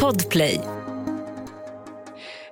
Podplay. 0.00 0.60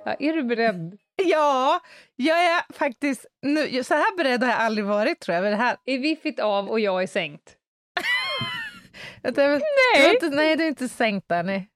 Ja, 0.05 0.15
är 0.19 0.33
du 0.33 0.43
beredd? 0.43 0.97
Ja, 1.23 1.79
jag 2.15 2.45
är 2.45 2.73
faktiskt... 2.73 3.25
Nu, 3.41 3.83
så 3.83 3.93
här 3.93 4.17
beredd 4.17 4.43
har 4.43 4.49
jag 4.49 4.59
aldrig 4.59 4.85
varit, 4.85 5.19
tror 5.19 5.35
jag. 5.35 5.43
Det 5.43 5.55
här. 5.55 5.77
Är 5.85 5.99
viffigt 5.99 6.39
av 6.39 6.69
och 6.69 6.79
jag 6.79 7.03
är 7.03 7.07
sänkt? 7.07 7.55
Jag- 9.23 9.37
Nej. 9.37 9.59
Du 9.97 10.03
har 10.05 10.13
inte, 10.13 10.29
nej, 10.29 10.55
du 10.55 10.63
är 10.63 10.67
inte 10.67 10.89
sänkt 10.89 11.27
där. 11.29 11.43
Nej. 11.43 11.69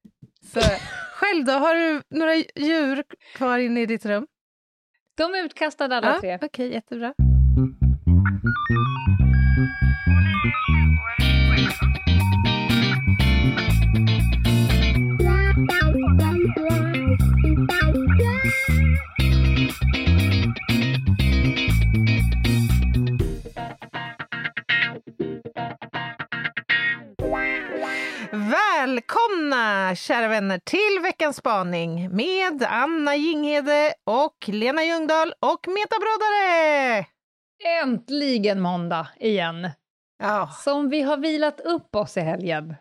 Så, 0.53 0.59
själv 1.15 1.45
då? 1.45 1.51
Har 1.53 1.75
du 1.75 2.01
några 2.09 2.35
djur 2.35 3.03
kvar 3.35 3.57
inne 3.57 3.81
i 3.81 3.85
ditt 3.85 4.05
rum? 4.05 4.27
De 5.17 5.33
är 5.33 5.43
utkastade 5.45 5.97
alla 5.97 6.13
Ja, 6.15 6.19
tre. 6.21 6.39
Okej, 6.41 6.73
jättebra. 6.73 7.13
Välkomna 28.95 29.95
kära 29.95 30.27
vänner 30.27 30.59
till 30.59 31.03
veckans 31.03 31.37
spaning 31.37 32.15
med 32.15 32.63
Anna 32.69 33.15
Jinghede 33.15 33.93
och 34.03 34.35
Lena 34.47 34.83
Ljungdahl 34.83 35.33
och 35.39 35.67
Meta 35.67 35.95
Brodare! 35.99 37.05
Äntligen 37.83 38.61
måndag 38.61 39.07
igen. 39.19 39.69
Ja. 40.23 40.49
Som 40.63 40.89
vi 40.89 41.01
har 41.01 41.17
vilat 41.17 41.59
upp 41.59 41.95
oss 41.95 42.17
i 42.17 42.19
helgen. 42.19 42.75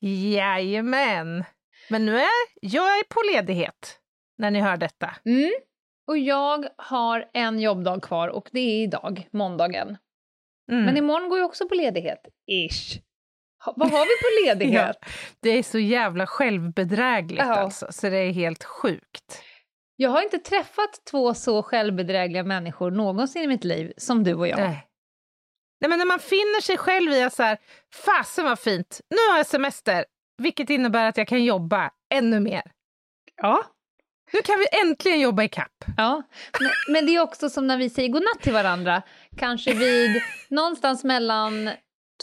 Jajamän. 0.34 1.44
Men 1.90 2.06
nu 2.06 2.18
är 2.18 2.28
jag 2.60 2.98
är 2.98 3.04
på 3.04 3.20
ledighet 3.34 3.98
när 4.38 4.50
ni 4.50 4.60
hör 4.60 4.76
detta. 4.76 5.10
Mm. 5.24 5.50
Och 6.06 6.18
jag 6.18 6.66
har 6.76 7.30
en 7.34 7.60
jobbdag 7.60 8.02
kvar 8.02 8.28
och 8.28 8.48
det 8.52 8.60
är 8.60 8.82
idag, 8.82 9.28
måndagen. 9.30 9.98
Mm. 10.72 10.84
Men 10.84 10.96
imorgon 10.96 11.28
går 11.28 11.38
jag 11.38 11.46
också 11.46 11.68
på 11.68 11.74
ledighet. 11.74 12.20
Ish. 12.50 13.02
Vad 13.64 13.90
har 13.90 14.00
vi 14.04 14.22
på 14.22 14.46
ledighet? 14.48 14.96
Det 15.40 15.50
är 15.50 15.62
så 15.62 15.78
jävla 15.78 16.26
självbedrägligt 16.26 17.42
Ja. 17.46 17.54
alltså, 17.54 17.86
så 17.90 18.08
det 18.08 18.16
är 18.18 18.32
helt 18.32 18.64
sjukt. 18.64 19.42
Jag 19.96 20.10
har 20.10 20.22
inte 20.22 20.38
träffat 20.38 21.04
två 21.10 21.34
så 21.34 21.62
självbedrägliga 21.62 22.42
människor 22.42 22.90
någonsin 22.90 23.42
i 23.42 23.46
mitt 23.46 23.64
liv 23.64 23.92
som 23.96 24.24
du 24.24 24.34
och 24.34 24.48
jag. 24.48 24.58
Nej. 24.58 24.86
Nej, 25.80 25.88
men 25.88 25.98
när 25.98 26.06
man 26.06 26.18
finner 26.18 26.60
sig 26.60 26.76
själv 26.78 27.12
i 27.12 27.22
att 27.22 27.34
så 27.34 27.42
här, 27.42 27.58
fasen 27.94 28.44
vad 28.44 28.58
fint, 28.58 29.00
nu 29.10 29.16
har 29.30 29.36
jag 29.36 29.46
semester, 29.46 30.04
vilket 30.42 30.70
innebär 30.70 31.08
att 31.08 31.16
jag 31.16 31.28
kan 31.28 31.44
jobba 31.44 31.90
ännu 32.14 32.40
mer. 32.40 32.62
Ja. 33.42 33.64
Nu 34.32 34.42
kan 34.42 34.58
vi 34.58 34.66
äntligen 34.80 35.20
jobba 35.20 35.42
i 35.42 35.48
kapp. 35.48 35.84
Ja, 35.96 36.22
men, 36.60 36.70
men 36.88 37.06
det 37.06 37.16
är 37.16 37.20
också 37.20 37.50
som 37.50 37.66
när 37.66 37.76
vi 37.76 37.90
säger 37.90 38.08
godnatt 38.08 38.40
till 38.42 38.52
varandra, 38.52 39.02
kanske 39.36 39.74
vid 39.74 40.22
någonstans 40.48 41.04
mellan 41.04 41.70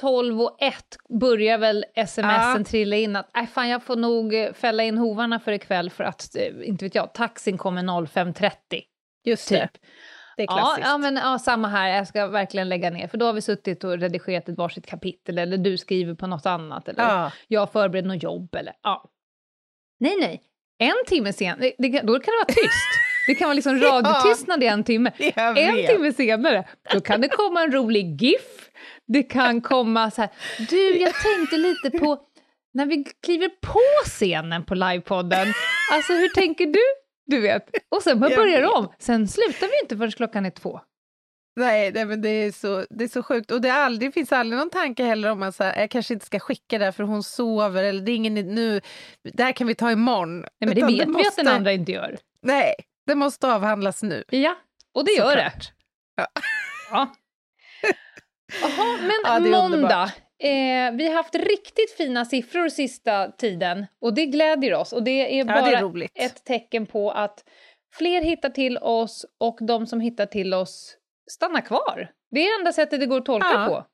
12 0.02 0.42
och 0.42 0.58
1 0.62 0.76
börjar 1.20 1.58
väl 1.58 1.86
smsen 2.08 2.26
Ja. 2.30 2.64
trilla 2.68 2.96
in 2.96 3.16
att 3.16 3.30
"Nej, 3.36 3.48
fan, 3.48 3.70
jag 3.70 3.84
får 3.84 3.96
nog 3.96 4.36
eh, 4.36 4.54
fälla 4.54 4.84
in 4.84 4.98
hovarna 4.98 5.40
för 5.40 5.52
ikväll 5.52 5.90
för 5.90 6.04
att, 6.04 6.36
eh, 6.36 6.68
inte 6.70 6.86
vet 6.86 6.96
jag, 6.96 7.14
taxin 7.14 7.58
kommer 7.58 7.84
05.30. 7.84 8.52
Just 9.26 9.48
Typ. 9.50 9.58
det. 9.60 9.70
Det 10.38 10.44
är 10.44 10.48
Ja, 10.48 10.58
klassiskt. 10.58 10.88
ja, 10.88 10.98
men 10.98 11.16
ja, 11.16 11.40
samma 11.40 11.68
här, 11.68 11.88
jag 11.90 12.08
ska 12.08 12.28
verkligen 12.28 12.70
lägga 12.70 12.90
ner, 12.90 13.08
för 13.08 13.18
då 13.18 13.26
har 13.26 13.34
vi 13.34 13.42
suttit 13.42 13.84
och 13.84 13.98
redigerat 14.00 14.50
ett 14.50 14.58
varsitt 14.58 14.86
kapitel, 14.86 15.38
eller 15.38 15.58
du 15.58 15.78
skriver 15.78 16.14
på 16.14 16.28
något 16.28 16.46
annat, 16.46 16.88
eller 16.88 17.04
Ja. 17.04 17.32
jag 17.48 17.72
förbereder 17.72 18.08
något 18.08 18.24
jobb, 18.24 18.56
eller 18.56 18.74
ja. 18.84 19.10
Nej, 20.00 20.16
nej, 20.22 20.42
en 20.78 20.94
timme 21.08 21.34
sen, 21.34 21.58
det, 21.60 21.74
det, 21.78 21.90
kan- 21.90 22.06
då 22.06 22.14
kan 22.14 22.32
det 22.32 22.38
vara 22.38 22.46
tyst. 22.46 22.90
Det 23.28 23.36
kan 23.36 23.46
vara 23.48 23.54
liksom 23.54 23.78
radiotystnad 23.82 24.64
i 24.64 24.68
en 24.68 24.84
timme. 24.84 25.12
En 25.36 25.88
timme 25.88 26.14
senare, 26.14 26.68
då 26.94 27.02
kan 27.02 27.22
det 27.22 27.28
komma 27.30 27.62
en 27.64 27.72
rolig 27.72 28.22
GIF. 28.22 28.70
Det 29.14 29.24
kan 29.24 29.62
komma 29.62 30.12
så 30.12 30.22
här, 30.22 30.32
du 30.70 30.98
jag 30.98 31.14
tänkte 31.14 31.58
lite 31.58 32.00
på 32.00 32.20
när 32.74 32.86
vi 32.86 33.04
kliver 33.04 33.50
på 33.50 33.80
scenen 34.06 34.66
på 34.66 34.76
livepodden, 34.76 35.48
alltså 35.94 36.14
hur 36.14 36.30
tänker 36.30 36.66
du? 36.66 36.80
Du 37.26 37.42
vet. 37.42 37.70
Och 37.90 38.04
sen 38.04 38.22
Jag 38.22 38.36
börjar 38.36 38.62
det 38.62 38.68
om. 38.68 38.94
Sen 39.00 39.28
slutar 39.28 39.68
vi 39.68 39.74
inte 39.84 39.98
förrän 39.98 40.12
klockan 40.12 40.46
är 40.46 40.50
två. 40.50 40.82
Nej, 41.56 41.92
nej 41.92 42.06
men 42.06 42.22
det 42.22 42.30
är, 42.30 42.52
så, 42.52 42.86
det 42.90 43.04
är 43.04 43.08
så 43.08 43.24
sjukt. 43.24 43.52
Och 43.52 43.62
det, 43.62 43.70
är 43.70 43.80
aldrig, 43.80 44.10
det 44.10 44.14
finns 44.14 44.32
aldrig 44.32 44.60
någon 44.60 44.70
tanke 44.70 45.04
heller 45.04 45.32
om 45.32 45.44
att 45.44 45.56
så 45.56 45.64
här, 45.64 45.80
jag 45.80 45.90
kanske 45.90 46.14
inte 46.14 46.26
ska 46.26 46.40
skicka 46.40 46.78
det 46.78 46.86
här 46.86 46.92
för 46.92 47.04
hon 47.04 47.24
sover 47.24 47.84
eller 47.84 48.02
det 48.02 48.12
är 48.12 48.16
ingen 48.16 48.34
nu, 48.34 48.82
det 49.34 49.44
här 49.44 49.52
kan 49.52 49.68
vi 49.68 49.76
ta 49.76 49.92
imorgon. 49.92 50.40
Nej, 50.40 50.50
men 50.60 50.70
det 50.70 50.76
Utan 50.76 50.88
vet 50.88 50.98
vi 50.98 51.02
att 51.02 51.08
den 51.08 51.14
måste- 51.14 51.52
andra 51.52 51.72
inte 51.74 51.92
gör. 51.92 52.18
Nej, 52.42 52.74
det 53.08 53.16
måste 53.16 53.48
avhandlas 53.54 54.04
nu. 54.04 54.24
Ja, 54.30 54.56
och 54.94 55.06
det 55.06 55.12
gör 55.12 55.36
det. 55.36 55.52
Såklart. 55.52 55.72
Ja. 56.92 57.14
Jaha, 58.62 58.98
men 59.02 59.52
Ja, 59.52 59.62
måndag. 59.62 60.12
Eh, 60.44 60.92
vi 60.98 61.08
har 61.08 61.14
haft 61.14 61.36
riktigt 61.36 61.92
fina 61.98 62.26
siffror 62.26 62.70
sista 62.70 63.32
tiden 63.32 63.86
och 64.02 64.14
det 64.14 64.26
glädjer 64.26 64.74
oss. 64.76 64.94
Och 64.94 65.04
det 65.04 65.12
är 65.34 65.38
Ja, 65.38 65.46
bara 65.46 65.62
det 65.92 66.04
är 66.22 66.26
ett 66.26 66.46
tecken 66.46 66.86
på 66.86 67.12
att 67.12 67.44
fler 67.94 68.22
hittar 68.22 68.50
till 68.50 68.78
oss 68.78 69.26
och 69.40 69.58
de 69.62 69.88
som 69.88 70.00
hittar 70.00 70.26
till 70.26 70.54
oss 70.54 70.96
stannar 71.32 71.62
kvar. 71.62 72.12
Det 72.32 72.40
är 72.48 72.60
enda 72.60 72.74
sättet 72.74 73.00
det 73.00 73.06
går 73.06 73.18
att 73.18 73.26
tolka 73.26 73.48
Ja. 73.54 73.66
på. 73.68 73.86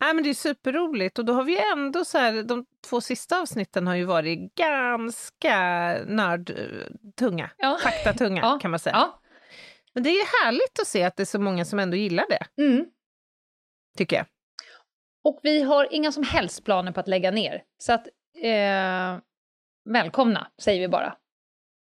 Nej, 0.00 0.14
men 0.14 0.24
det 0.24 0.30
är 0.30 0.34
superroligt 0.34 1.18
och 1.18 1.24
då 1.24 1.32
har 1.32 1.42
vi 1.44 1.58
ändå 1.72 2.04
så 2.04 2.18
här, 2.18 2.42
de 2.42 2.64
två 2.88 3.00
sista 3.00 3.40
avsnitten 3.40 3.86
har 3.86 3.94
ju 3.94 4.04
varit 4.04 4.54
ganska 4.54 5.56
nördtunga, 6.06 7.50
Ja. 7.56 7.78
faktatunga 7.82 8.40
Ja. 8.42 8.58
kan 8.62 8.70
man 8.70 8.80
säga. 8.80 8.96
Ja. 8.96 9.20
Men 9.94 10.02
det 10.02 10.10
är 10.10 10.44
härligt 10.44 10.80
att 10.80 10.86
se 10.86 11.02
att 11.02 11.16
det 11.16 11.22
är 11.22 11.24
så 11.24 11.38
många 11.40 11.64
som 11.64 11.78
ändå 11.78 11.96
gillar 11.96 12.24
det, 12.28 12.62
Mm. 12.62 12.84
Tycker 13.98 14.16
jag. 14.16 14.26
Och 15.24 15.40
vi 15.42 15.62
har 15.62 15.88
inga 15.90 16.12
som 16.12 16.22
helst 16.22 16.64
planer 16.64 16.92
på 16.92 17.00
att 17.00 17.08
lägga 17.08 17.30
ner. 17.30 17.62
Så 17.78 17.92
att, 17.92 18.06
eh, 18.42 19.18
välkomna, 19.90 20.50
säger 20.62 20.80
vi 20.80 20.88
bara. 20.88 21.16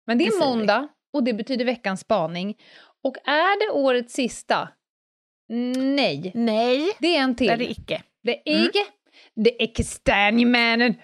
Men 0.07 0.17
det 0.17 0.23
Det 0.23 0.27
är 0.27 0.31
vi. 0.31 0.39
måndag 0.45 0.87
och 1.13 1.23
det 1.23 1.33
betyder 1.33 1.65
veckans 1.65 1.99
spaning. 2.01 2.57
Och 3.03 3.17
är 3.27 3.67
det 3.67 3.71
årets 3.73 4.13
sista? 4.13 4.69
Nej, 5.75 6.31
Nej, 6.35 6.91
det 6.99 7.15
är 7.17 7.21
en 7.21 7.35
till. 7.35 7.47
det 7.47 7.53
är 7.53 7.57
det 7.57 7.71
icke. 7.71 8.03
Det 8.23 8.49
är 8.49 8.55
Mm. 8.55 8.67
icke. 8.69 8.85
Det 9.35 9.63
är 9.63 9.75
kastanjemannen. 9.75 10.95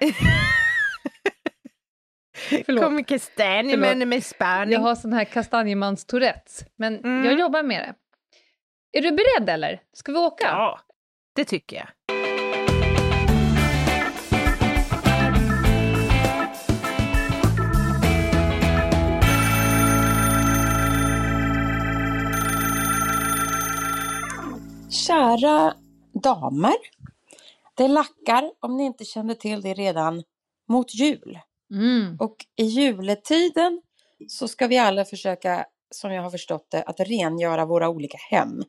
Förlåt. 2.66 2.84
Kommer 2.84 3.04
kastanjemännen 3.04 4.10
med 4.10 4.24
spaning. 4.24 4.74
Jag 4.74 4.80
har 4.80 4.96
sån 4.96 5.14
här 5.14 5.26
kastanjemans 5.26 6.06
tourettes, 6.06 6.64
men 6.76 6.98
Mm. 7.00 7.26
jag 7.26 7.40
jobbar 7.40 7.64
med 7.64 7.82
det. 7.82 7.94
Är 8.98 9.02
du 9.02 9.12
beredd 9.12 9.50
eller? 9.50 9.82
Ska 9.94 10.12
vi 10.12 10.18
åka? 10.18 10.46
Ja, 10.48 10.80
det 11.40 11.46
tycker 11.46 11.76
jag. 11.76 11.88
Kära 24.92 25.74
damer. 26.14 26.76
Det 27.76 27.88
lackar, 27.88 28.52
om 28.60 28.78
ni 28.78 28.84
inte 28.84 29.06
kände 29.06 29.36
till 29.36 29.62
det 29.62 29.74
redan, 29.74 30.24
mot 30.70 30.96
jul. 30.96 31.40
Mm. 31.72 32.18
Och 32.20 32.36
i 32.56 32.64
juletiden 32.64 33.82
så 34.28 34.48
ska 34.48 34.68
vi 34.68 34.78
alla 34.78 35.06
försöka, 35.06 35.66
som 35.92 36.14
jag 36.14 36.24
har 36.24 36.30
förstått 36.30 36.68
det, 36.72 36.84
att 36.84 37.00
rengöra 37.00 37.66
våra 37.66 37.90
olika 37.90 38.18
hem. 38.18 38.64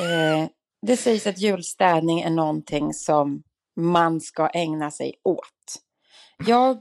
Eh, 0.00 0.48
det 0.86 0.96
sägs 0.96 1.26
att 1.26 1.38
julstädning 1.38 2.20
är 2.20 2.30
någonting 2.30 2.94
som 2.94 3.42
man 3.76 4.20
ska 4.20 4.48
ägna 4.48 4.90
sig 4.90 5.14
åt. 5.24 5.82
Jag 6.46 6.80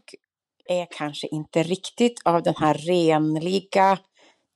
är 0.65 0.87
kanske 0.91 1.27
inte 1.27 1.63
riktigt 1.63 2.21
av 2.25 2.43
den 2.43 2.55
här 2.57 2.73
renliga 2.73 3.97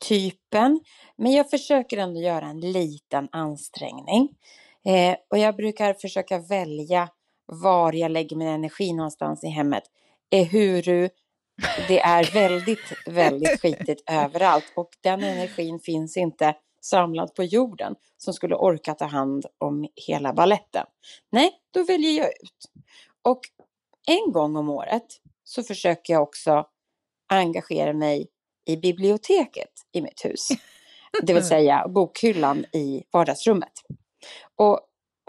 typen, 0.08 0.80
men 1.18 1.32
jag 1.32 1.50
försöker 1.50 1.98
ändå 1.98 2.20
göra 2.20 2.46
en 2.46 2.60
liten 2.60 3.30
ansträngning. 3.32 4.30
Eh, 4.86 5.16
och 5.30 5.38
jag 5.38 5.56
brukar 5.56 5.94
försöka 5.94 6.40
välja 6.40 7.10
var 7.46 7.94
jag 7.94 8.12
lägger 8.12 8.36
min 8.36 8.48
energi 8.48 8.94
någonstans 8.94 9.44
i 9.44 9.48
hemmet. 9.48 9.84
Ehuru 10.32 11.10
det 11.88 12.00
är 12.00 12.34
väldigt, 12.34 12.94
väldigt 13.08 13.60
skitigt 13.62 14.10
överallt 14.10 14.74
och 14.76 14.90
den 15.02 15.24
energin 15.24 15.80
finns 15.80 16.18
inte 16.18 16.56
samlad 16.86 17.36
på 17.36 17.44
jorden 17.44 17.96
som 18.18 18.34
skulle 18.34 18.56
orka 18.56 18.94
ta 18.94 19.06
hand 19.06 19.46
om 19.58 19.88
hela 20.08 20.34
balletten. 20.34 20.86
Nej, 21.32 21.52
då 21.72 21.84
väljer 21.84 22.12
jag 22.12 22.28
ut. 22.28 22.72
Och 23.22 23.40
en 24.08 24.32
gång 24.32 24.56
om 24.56 24.70
året 24.70 25.06
så 25.44 25.64
försöker 25.64 26.14
jag 26.14 26.24
också 26.24 26.66
engagera 27.30 27.94
mig 27.94 28.28
i 28.66 28.78
biblioteket 28.78 29.72
i 29.92 30.02
mitt 30.02 30.26
hus. 30.26 30.48
Det 31.22 31.34
vill 31.34 31.48
säga 31.48 31.88
bokhyllan 31.88 32.66
i 32.74 33.04
vardagsrummet. 33.12 33.74
Och 34.56 34.80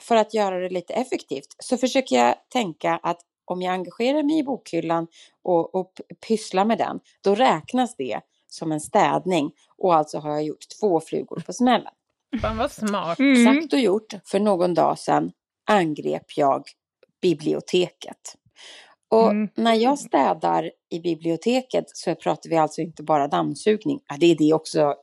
för 0.03 0.17
att 0.17 0.35
göra 0.35 0.59
det 0.59 0.69
lite 0.69 0.95
effektivt 0.95 1.57
så 1.59 1.77
försöker 1.77 2.17
jag 2.17 2.35
tänka 2.49 3.01
att 3.03 3.21
om 3.45 3.63
jag 3.63 3.75
engagerar 3.75 4.23
mig 4.23 4.39
i 4.39 4.43
bokhyllan 4.43 5.07
och, 5.43 5.75
och 5.75 5.93
pysslar 6.29 6.65
med 6.65 6.79
den, 6.79 7.01
då 7.21 7.35
räknas 7.35 7.97
det 7.97 8.21
som 8.55 8.73
en 8.73 8.81
städning 8.81 9.53
och 9.79 9.95
alltså 9.95 10.19
har 10.19 10.31
jag 10.31 10.45
gjort 10.45 10.65
två 10.81 11.01
flugor 11.01 11.43
på 11.47 11.53
smällen. 11.53 11.93
Fan 12.41 12.57
vad 12.57 12.73
smart. 12.73 13.19
Mm. 13.19 13.45
Sagt 13.55 13.73
och 13.73 13.79
gjort, 13.81 14.15
för 14.25 14.41
någon 14.41 14.75
dag 14.75 14.99
sedan 14.99 15.33
angrep 15.71 16.25
jag 16.37 16.65
biblioteket. 17.23 18.37
Och 19.11 19.31
Mm. 19.31 19.49
när 19.55 19.75
jag 19.75 19.99
städar 19.99 20.71
i 20.91 21.01
biblioteket 21.01 21.85
så 21.89 22.15
pratar 22.15 22.51
vi 22.51 22.57
alltså 22.57 22.81
inte 22.81 23.03
bara 23.03 23.29
dammsugning. 23.29 24.01
Ja, 24.09 24.17
det 24.21 24.27
är 24.27 24.37
det 24.37 24.53
också, 24.55 24.81
eh, 24.81 24.95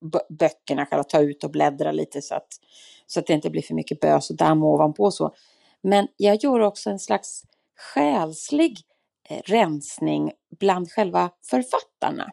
b- 0.00 0.18
böckerna, 0.28 0.86
själva 0.86 1.04
ta 1.04 1.20
ut 1.20 1.44
och 1.44 1.50
bläddra 1.50 1.92
lite 1.92 2.22
så 2.22 2.34
att, 2.34 2.48
så 3.06 3.20
att 3.20 3.26
det 3.26 3.32
inte 3.32 3.50
blir 3.50 3.62
för 3.62 3.74
mycket 3.74 4.00
bös 4.00 4.30
och 4.30 4.36
damm 4.36 4.62
ovanpå 4.62 5.10
så. 5.10 5.34
Men 5.82 6.08
jag 6.16 6.44
gör 6.44 6.60
också 6.60 6.90
en 6.90 6.98
slags 6.98 7.42
själslig 7.94 8.78
eh, 9.28 9.40
rensning 9.44 10.32
bland 10.58 10.90
själva 10.90 11.30
författarna. 11.50 12.30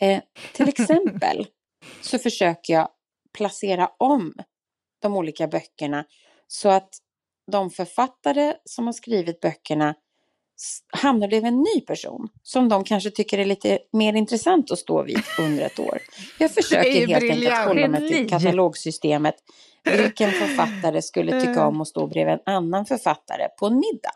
Eh, 0.00 0.20
till 0.52 0.68
exempel 0.78 1.46
så 2.00 2.18
försöker 2.18 2.72
jag 2.72 2.88
placera 3.32 3.90
om 3.98 4.34
de 5.02 5.16
olika 5.16 5.48
böckerna 5.48 6.04
så 6.46 6.68
att 6.68 6.88
de 7.52 7.70
författare 7.70 8.54
som 8.64 8.86
har 8.86 8.92
skrivit 8.92 9.40
böckerna 9.40 9.94
hamnar 10.92 11.28
bredvid 11.28 11.52
en 11.52 11.58
ny 11.58 11.80
person 11.80 12.28
som 12.42 12.68
de 12.68 12.84
kanske 12.84 13.10
tycker 13.10 13.38
är 13.38 13.44
lite 13.44 13.78
mer 13.92 14.12
intressant 14.12 14.70
att 14.70 14.78
stå 14.78 15.02
vid 15.02 15.22
under 15.38 15.66
ett 15.66 15.78
år. 15.78 15.98
Jag 16.38 16.50
försöker 16.54 16.92
helt 16.92 17.12
enkelt 17.12 17.32
briljant. 17.32 17.68
hålla 17.68 17.88
mig 17.88 18.08
till 18.08 18.30
katalogsystemet. 18.30 19.34
Vilken 19.84 20.30
författare 20.30 21.02
skulle 21.02 21.40
tycka 21.46 21.66
om 21.66 21.80
att 21.80 21.88
stå 21.88 22.06
bredvid 22.06 22.34
en 22.34 22.54
annan 22.54 22.86
författare 22.86 23.48
på 23.58 23.66
en 23.66 23.74
middag? 23.74 24.12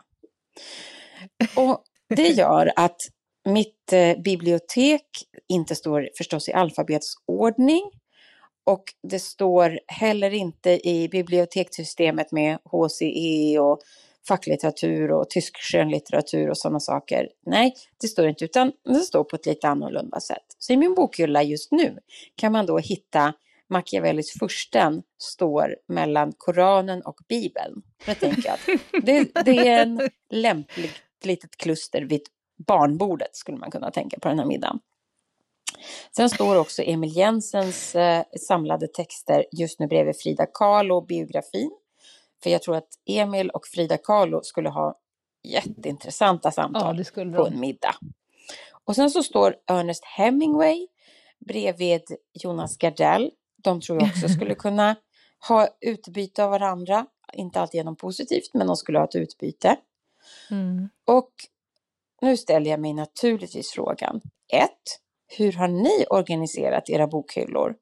Och 1.55 1.83
det 2.09 2.29
gör 2.29 2.73
att 2.77 3.01
mitt 3.45 3.93
eh, 3.93 4.19
bibliotek 4.19 5.07
inte 5.49 5.75
står 5.75 6.09
förstås 6.19 6.49
i 6.49 6.53
alfabetsordning 6.53 7.91
och 8.65 8.85
det 9.03 9.19
står 9.19 9.81
heller 9.87 10.31
inte 10.31 10.89
i 10.89 11.09
bibliotekssystemet 11.09 12.33
med 12.33 12.59
HCE 12.65 13.59
och 13.59 13.81
facklitteratur 14.29 15.13
och 15.13 15.31
tysk 15.31 15.57
skönlitteratur 15.57 16.51
och 16.51 16.59
sådana 16.59 16.81
saker. 16.81 17.29
Nej, 17.47 17.75
det 18.01 18.09
står 18.09 18.29
inte, 18.29 18.45
utan 18.45 18.73
det 18.85 18.95
står 18.95 19.25
på 19.25 19.37
ett 19.37 19.47
lite 19.47 19.69
annorlunda 19.69 20.21
sätt. 20.21 20.45
Så 20.59 20.73
i 20.73 20.77
min 20.77 20.95
bokhylla 20.95 21.43
just 21.43 21.73
nu 21.73 21.99
kan 22.37 22.53
man 22.53 22.67
då 22.67 22.79
hitta 22.79 23.33
Machiavellis 23.71 24.39
fursten 24.39 25.03
står 25.19 25.77
mellan 25.89 26.33
Koranen 26.39 27.03
och 27.03 27.17
Bibeln. 27.29 27.83
Jag 28.07 28.21
tänker 28.21 28.51
att 28.51 28.67
det, 29.03 29.45
det 29.45 29.69
är 29.69 29.83
en 29.83 30.09
lämplig 30.31 30.91
litet 31.25 31.57
kluster 31.57 32.03
vid 32.03 32.23
barnbordet 32.67 33.37
skulle 33.37 33.59
man 33.59 33.71
kunna 33.71 33.91
tänka 33.91 34.19
på 34.19 34.29
den 34.29 34.39
här 34.39 34.47
middagen. 34.47 34.81
Sen 36.17 36.31
står 36.31 36.57
också 36.57 36.83
Emil 36.83 37.17
Jensens 37.17 37.95
eh, 37.95 38.25
samlade 38.49 38.87
texter 38.87 39.45
just 39.53 39.81
nu 39.81 39.87
bredvid 39.87 40.17
Frida 40.17 40.47
Kahlo 40.47 41.01
biografin. 41.01 41.71
För 42.43 42.51
jag 42.51 42.63
tror 42.63 42.77
att 42.77 42.89
Emil 43.07 43.51
och 43.51 43.67
Frida 43.67 43.97
Kahlo 43.97 44.41
skulle 44.43 44.69
ha 44.69 44.99
jätteintressanta 45.43 46.49
Ja, 46.49 46.53
samtal 46.53 47.05
skulle 47.05 47.37
på 47.37 47.47
en 47.47 47.61
middag. 47.61 47.95
Och 48.85 48.95
sen 48.95 49.11
så 49.11 49.23
står 49.23 49.57
Ernest 49.67 50.05
Hemingway 50.05 50.87
bredvid 51.47 52.03
Jonas 52.33 52.77
Gardell. 52.77 53.31
De 53.63 53.81
tror 53.81 54.01
jag 54.01 54.09
också 54.09 54.29
skulle 54.29 54.55
kunna 54.65 54.97
ha 55.49 55.69
utbyte 55.81 56.45
av 56.45 56.51
varandra. 56.51 57.07
Inte 57.33 57.61
alltid 57.61 57.79
genom 57.79 57.97
positivt, 57.97 58.51
men 58.55 58.67
de 58.67 58.77
skulle 58.77 58.99
ha 58.99 59.05
ett 59.05 59.15
utbyte. 59.15 59.77
Mm. 60.51 60.89
Och 61.05 61.31
nu 62.23 62.37
ställer 62.37 62.71
jag 62.71 62.81
mig 62.81 62.93
naturligtvis 62.93 63.71
frågan. 63.71 64.21
1. 64.53 64.71
Hur 65.37 65.53
har 65.53 65.69
ni 65.69 66.05
organiserat 66.11 66.91
era 66.91 67.07
bokhyllor? 67.07 67.75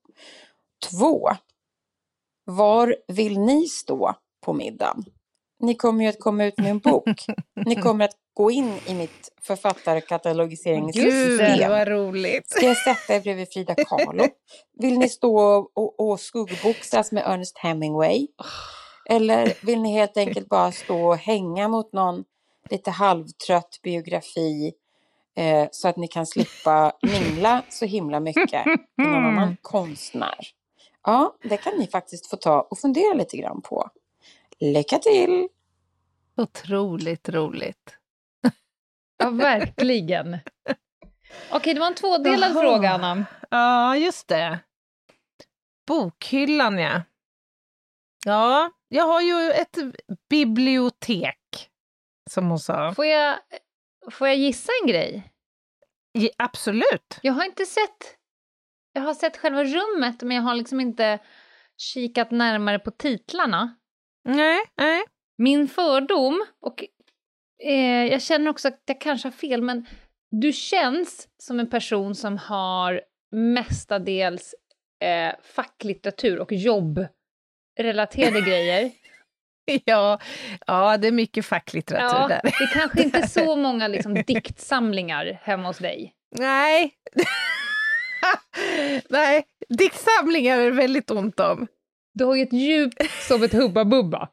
2. 0.98 1.30
Var 2.44 2.96
vill 3.08 3.40
ni 3.40 3.68
stå 3.68 4.14
på 4.46 4.52
middagen? 4.52 5.04
Ni 5.62 5.74
kommer 5.74 6.04
ju 6.04 6.10
att 6.10 6.20
komma 6.20 6.44
ut 6.44 6.58
med 6.58 6.70
en 6.70 6.78
bok. 6.78 7.26
Ni 7.66 7.76
kommer 7.76 8.04
att 8.04 8.16
gå 8.34 8.50
in 8.50 8.72
i 8.86 8.94
mitt 8.94 9.28
författarkatalogiseringssystem. 9.42 11.58
Gud 11.58 11.68
vad 11.68 11.88
roligt. 11.88 12.50
Ska 12.50 12.66
jag 12.66 12.76
sätta 12.76 13.14
er 13.14 13.20
bredvid 13.20 13.48
Frida 13.52 13.74
Kahlo? 13.74 14.26
Vill 14.78 14.98
ni 14.98 15.08
stå 15.08 15.36
och, 15.74 16.00
och 16.00 16.20
skuggboxas 16.20 17.12
med 17.12 17.22
Ernest 17.26 17.58
Hemingway? 17.58 18.26
Eller 19.08 19.66
vill 19.66 19.82
ni 19.82 19.92
helt 19.92 20.16
enkelt 20.16 20.48
bara 20.48 20.72
stå 20.72 21.06
och 21.06 21.16
hänga 21.16 21.68
mot 21.68 21.92
någon 21.92 22.24
lite 22.70 22.90
halvtrött 22.90 23.80
biografi 23.82 24.72
eh, 25.36 25.68
så 25.72 25.88
att 25.88 25.96
ni 25.96 26.08
kan 26.08 26.26
slippa 26.26 26.92
mingla 27.02 27.62
så 27.68 27.84
himla 27.84 28.20
mycket 28.20 28.66
med 28.96 29.06
någon 29.06 29.24
annan 29.24 29.56
konstnär? 29.62 30.38
Ja, 31.02 31.36
det 31.42 31.56
kan 31.56 31.78
ni 31.78 31.86
faktiskt 31.86 32.30
få 32.30 32.36
ta 32.36 32.60
och 32.60 32.78
fundera 32.78 33.14
lite 33.14 33.36
grann 33.36 33.60
på. 33.62 33.90
Lycka 34.58 34.98
till! 34.98 35.48
Otroligt 36.36 37.28
roligt. 37.28 37.96
Ja, 39.22 39.30
verkligen. 39.30 40.38
Okej, 41.52 41.74
det 41.74 41.80
var 41.80 41.86
en 41.86 41.94
tvådelad 41.94 42.50
Jaha. 42.50 42.62
fråga, 42.62 42.90
Anna. 42.90 43.24
Ja, 43.50 43.96
just 43.96 44.28
det. 44.28 44.58
Bokhyllan, 45.86 46.78
ja. 46.78 47.02
Ja, 48.24 48.70
jag 48.88 49.04
har 49.04 49.20
ju 49.20 49.50
ett 49.50 49.76
bibliotek, 50.30 51.69
som 52.30 52.48
hon 52.48 52.58
sa. 52.58 52.94
Får 52.94 53.06
jag, 53.06 53.38
får 54.10 54.28
jag 54.28 54.36
gissa 54.36 54.72
en 54.82 54.88
grej? 54.88 55.32
Ja, 56.12 56.28
absolut. 56.38 57.18
Jag 57.22 57.32
har 57.32 57.44
inte 57.44 57.66
sett... 57.66 58.16
Jag 58.92 59.02
har 59.02 59.14
sett 59.14 59.36
själva 59.36 59.64
rummet, 59.64 60.22
men 60.22 60.36
jag 60.36 60.42
har 60.42 60.54
liksom 60.54 60.80
inte 60.80 61.18
kikat 61.76 62.30
närmare 62.30 62.78
på 62.78 62.90
titlarna. 62.90 63.76
Nej, 64.24 64.60
nej. 64.76 65.02
Min 65.38 65.68
fördom, 65.68 66.44
och 66.60 66.84
eh, 67.64 68.06
jag 68.06 68.22
känner 68.22 68.50
också 68.50 68.68
att 68.68 68.82
jag 68.86 69.00
kanske 69.00 69.28
har 69.28 69.32
fel, 69.32 69.62
men 69.62 69.86
du 70.30 70.52
känns 70.52 71.28
som 71.38 71.60
en 71.60 71.70
person 71.70 72.14
som 72.14 72.38
har 72.38 73.00
mestadels 73.32 74.54
eh, 75.04 75.34
facklitteratur 75.42 76.38
och 76.38 76.52
jobbrelaterade 76.52 78.40
grejer. 78.46 78.90
Ja, 79.84 80.18
ja, 80.66 80.96
det 80.96 81.08
är 81.08 81.12
mycket 81.12 81.46
facklitteratur 81.46 82.18
Ja, 82.18 82.28
där. 82.28 82.40
det 82.42 82.64
är 82.64 82.74
kanske 82.74 83.02
inte 83.02 83.28
så 83.28 83.56
många 83.66 83.88
liksom, 83.88 84.14
diktsamlingar 84.14 85.40
hemma 85.42 85.66
hos 85.68 85.78
dig. 85.78 86.14
Nej. 86.38 86.92
Nej, 89.08 89.44
diktsamlingar 89.68 90.58
är 90.58 90.70
väldigt 90.70 91.10
ont 91.10 91.40
om. 91.40 91.66
Du 92.14 92.24
har 92.24 92.34
ju 92.36 92.42
ett 92.42 92.52
djup 92.52 92.94
som 93.28 93.42
ett 93.42 93.52
Hubba 93.52 93.84
Bubba. 93.84 94.28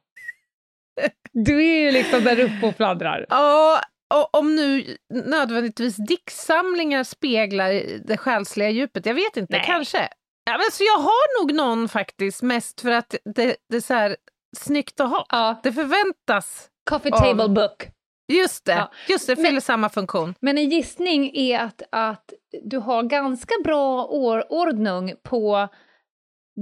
Du 1.32 1.66
är 1.66 1.80
ju 1.80 1.92
liksom 1.92 2.24
där 2.24 2.40
uppe 2.40 2.68
och 2.68 2.76
fladdrar. 2.76 3.26
Ja, 3.30 3.82
och 4.14 4.36
om 4.40 4.56
nu 4.56 4.98
nödvändigtvis 5.26 5.96
diktsamlingar 5.96 7.04
speglar 7.04 7.82
det 8.08 8.18
själsliga 8.18 8.70
djupet, 8.70 9.06
jag 9.06 9.14
vet 9.14 9.38
inte, 9.38 9.54
Nej. 9.58 9.64
kanske. 9.66 10.10
Ja, 10.46 10.52
men 10.58 10.72
så 10.72 10.84
jag 10.84 10.98
har 11.00 11.42
nog 11.44 11.56
någon 11.56 11.90
faktiskt, 11.90 12.42
mest 12.42 12.82
för 12.82 12.92
att 12.92 13.16
det, 13.36 13.56
det 13.70 13.78
är 13.78 13.82
så 13.82 13.94
här 13.94 14.16
snyggt 14.58 15.00
att 15.00 15.10
ha. 15.10 15.26
Ja, 15.30 15.60
Det 15.64 15.72
förväntas. 15.74 16.70
coffee 16.90 17.12
Av- 17.12 17.18
table 17.20 17.48
book. 17.50 17.88
Just 18.34 18.66
det, 18.66 18.72
Ja. 18.72 18.92
just 19.10 19.28
det 19.28 19.36
Men- 19.36 19.46
fyller 19.46 19.60
samma 19.62 19.90
funktion. 19.90 20.36
Men 20.40 20.58
en 20.58 20.70
gissning 20.70 21.32
är 21.38 21.60
att, 21.60 21.82
att 21.92 22.34
du 22.64 22.78
har 22.78 23.04
ganska 23.04 23.54
bra 23.64 24.08
or- 24.12 24.46
ordning 24.50 25.14
på 25.24 25.68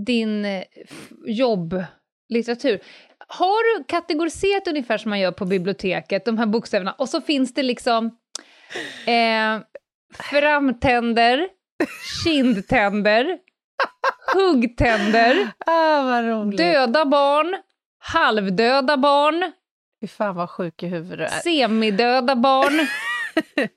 din 0.06 0.46
eh, 0.46 0.64
jobblitteratur. 1.26 2.80
Har 3.28 3.78
du 3.80 3.84
kategoriserat 3.84 4.68
ungefär 4.68 4.98
som 4.98 5.10
man 5.10 5.20
gör 5.20 5.32
på 5.32 5.46
biblioteket, 5.46 6.26
de 6.26 6.38
här 6.38 6.46
bokstäverna, 6.46 6.92
och 6.92 7.10
så 7.10 7.22
finns 7.22 7.54
det 7.54 7.64
liksom 7.64 8.06
eh, 9.08 9.60
framtänder, 10.20 11.48
kindtänder, 12.24 13.38
huggtänder, 14.34 15.50
Ah, 15.66 16.44
döda 16.58 17.06
barn, 17.06 17.56
halvdöda 18.14 18.98
barn, 18.98 19.52
Fy 20.02 20.08
fan 20.08 20.36
vad 20.36 20.50
sjuk 20.50 20.84
i 20.84 20.88
huvudet 20.88 21.32
är. 21.34 21.40
semidöda 21.40 22.36
barn. 22.36 22.88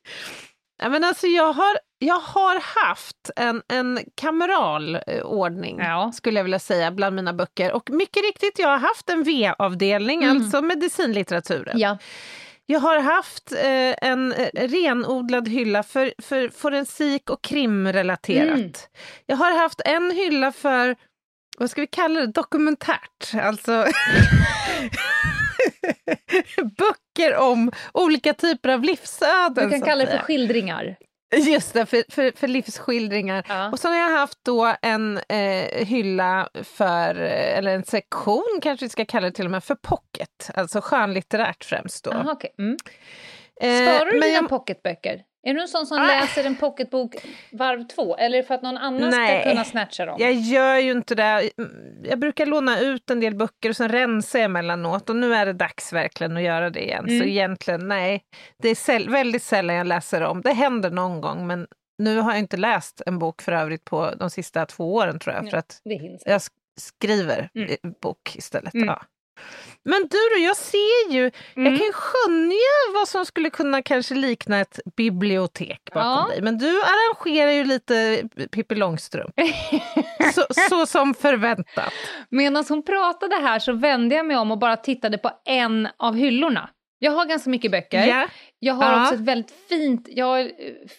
Ja, 0.83 0.89
men 0.89 1.05
alltså 1.05 1.27
jag, 1.27 1.53
har, 1.53 1.79
jag 1.99 2.19
har 2.21 2.87
haft 2.89 3.31
en, 3.37 3.63
en 3.69 3.99
kameral 4.15 4.99
ordning, 5.25 5.79
Ja. 5.79 6.13
skulle 6.15 6.39
jag 6.39 6.45
vilja 6.45 6.59
säga, 6.59 6.91
bland 6.91 7.17
mina 7.17 7.33
böcker. 7.33 7.73
Och 7.73 7.91
mycket 7.91 8.23
riktigt, 8.23 8.59
jag 8.59 8.69
har 8.69 8.79
haft 8.79 9.11
en 9.11 9.23
V-avdelning, 9.23 10.23
Mm. 10.23 10.37
alltså 10.37 10.63
medicinlitteraturen. 10.63 11.79
Ja. 11.79 11.99
Jag 12.67 12.81
har 12.81 12.99
haft 12.99 13.53
eh, 13.53 14.09
en 14.11 14.33
eh, 14.33 14.49
renodlad 14.69 15.49
hylla 15.49 15.83
för, 15.83 16.13
för 16.23 16.49
forensik 16.49 17.31
och 17.31 17.43
krimrelaterat. 17.43 18.59
Mm. 18.59 18.73
Jag 19.27 19.37
har 19.37 19.59
haft 19.59 19.81
en 19.85 20.11
hylla 20.11 20.53
för 20.53 20.97
vad 21.61 21.71
ska 21.71 21.81
vi 21.81 21.87
kalla 21.87 22.21
det, 22.21 22.27
dokumentärt. 22.27 23.35
Alltså 23.43 23.85
böcker 26.79 27.37
om 27.37 27.73
olika 27.95 28.35
typer 28.35 28.69
av 28.69 28.83
livsöden. 28.85 29.55
Du 29.65 29.71
kan 29.71 29.83
kalla 29.83 30.05
det 30.05 30.11
för 30.11 30.19
skildringar. 30.19 30.97
Just 31.37 31.73
det, 31.75 31.87
för, 31.87 32.05
för, 32.13 32.33
för 32.37 32.49
livsskildringar. 32.49 33.45
Ja. 33.49 33.71
Och 33.71 33.79
så 33.81 33.89
har 33.89 33.97
jag 33.97 34.11
haft 34.19 34.39
då 34.45 34.75
en 34.83 35.19
eh, 35.29 35.87
hylla 35.87 36.49
för, 36.63 37.15
eh, 37.23 37.59
eller 37.59 37.75
en 37.75 37.85
sektion 37.85 38.59
kanske 38.63 38.87
vi 38.87 38.91
ska 38.91 39.05
kalla 39.05 39.27
det 39.27 39.33
till 39.33 39.45
och 39.45 39.51
med, 39.51 39.65
för 39.65 39.75
pocket. 39.75 40.51
Alltså 40.55 40.81
skönlitterärt 40.81 41.65
främst 41.65 42.05
då. 42.05 42.11
Aha, 42.11 42.33
okej. 42.33 42.55
mm. 42.59 42.77
Eh, 43.61 43.83
Sparar 43.89 44.05
du 44.07 44.13
men 44.13 44.21
dina 44.21 44.35
jag- 44.35 44.49
pocketböcker? 44.49 45.23
Är 45.43 45.55
du 45.55 45.61
en 45.63 45.69
sån 45.69 45.87
som 45.87 45.99
Ah. 46.01 46.07
läser 46.07 46.45
en 46.45 46.57
pocketbok 46.57 47.15
varv 47.53 47.85
två? 47.87 48.17
Eller 48.17 48.43
för 48.43 48.55
att 48.55 48.63
någon 48.63 48.77
annan 48.77 49.11
Nej. 49.11 49.41
ska 49.43 49.51
kunna 49.51 49.65
snatcha 49.65 50.05
dem? 50.07 50.17
Jag 50.21 50.33
gör 50.33 50.77
ju 50.79 50.91
inte 50.93 51.15
det. 51.15 51.51
Jag 52.05 52.19
brukar 52.19 52.47
låna 52.47 52.81
ut 52.81 53.11
en 53.11 53.21
del 53.21 53.35
böcker 53.37 53.69
och 53.69 53.77
sen 53.77 53.89
rensar 53.89 54.39
jag 54.39 54.45
emellanåt 54.45 55.11
och 55.11 55.17
nu 55.17 55.35
är 55.35 55.47
det 55.47 55.53
dags 55.53 55.93
verkligen 55.93 56.37
att 56.37 56.43
göra 56.43 56.71
det 56.71 56.85
igen. 56.85 57.05
Mm. 57.09 57.19
Så 57.21 57.25
egentligen, 57.25 57.89
nej. 57.89 58.23
Det 58.63 58.69
är 58.69 58.75
säll- 58.75 59.09
väldigt 59.11 59.43
sällan 59.43 59.77
jag 59.77 59.87
läser 59.87 60.23
om. 60.23 60.41
Det 60.41 60.53
händer 60.53 60.91
någon 60.91 61.21
gång 61.21 61.47
men 61.47 61.67
nu 61.99 62.19
har 62.19 62.31
jag 62.31 62.39
inte 62.39 62.57
läst 62.57 63.03
en 63.07 63.19
bok 63.19 63.43
för 63.43 63.53
övrigt 63.53 63.85
på 63.85 64.11
de 64.19 64.31
sista 64.31 64.67
två 64.67 64.95
åren 64.95 65.19
tror 65.19 65.35
jag. 65.37 65.51
För 65.51 65.57
att 65.57 65.81
hinns. 65.85 66.23
jag 66.27 66.39
sk- 66.39 66.51
skriver 66.79 67.51
Mm. 67.55 67.71
bok 68.03 68.37
istället. 68.37 68.75
Mm. 68.75 68.87
Ja. 68.89 69.03
Men 69.85 70.03
du 70.03 70.19
då, 70.37 70.43
jag 70.45 70.57
ser 70.57 71.13
ju, 71.13 71.23
jag 71.55 71.67
Mm. 71.67 71.79
kan 71.79 71.87
ju 71.87 71.93
skönja 71.93 72.95
vad 72.95 73.09
som 73.09 73.27
skulle 73.27 73.51
kunna 73.51 73.83
kanske 73.83 74.15
likna 74.15 74.61
ett 74.61 74.81
bibliotek 74.97 75.81
bakom 75.95 76.11
Ja. 76.11 76.27
dig. 76.31 76.43
Men 76.43 76.59
du 76.59 76.81
arrangerar 76.83 77.51
ju 77.51 77.65
lite 77.65 78.23
Pippi 78.53 78.75
Långstrump. 78.75 79.35
så, 80.35 80.45
så 80.71 80.87
som 80.87 81.15
förväntat. 81.15 81.93
Medan 82.31 82.65
hon 82.69 82.83
pratade 82.85 83.37
här 83.37 83.59
så 83.59 83.73
vände 83.73 84.15
jag 84.15 84.27
mig 84.27 84.37
om 84.37 84.51
och 84.51 84.59
bara 84.59 84.77
tittade 84.77 85.19
på 85.19 85.31
en 85.45 85.89
av 85.97 86.15
hyllorna. 86.17 86.71
Jag 86.99 87.13
har 87.13 87.25
ganska 87.27 87.51
mycket 87.51 87.71
böcker. 87.71 88.07
Ja. 88.07 88.29
Jag 88.59 88.75
har 88.75 88.93
Ja. 88.93 89.03
också 89.03 89.15
ett 89.15 89.21
väldigt 89.21 89.55
fint, 89.69 90.07
jag 90.11 90.51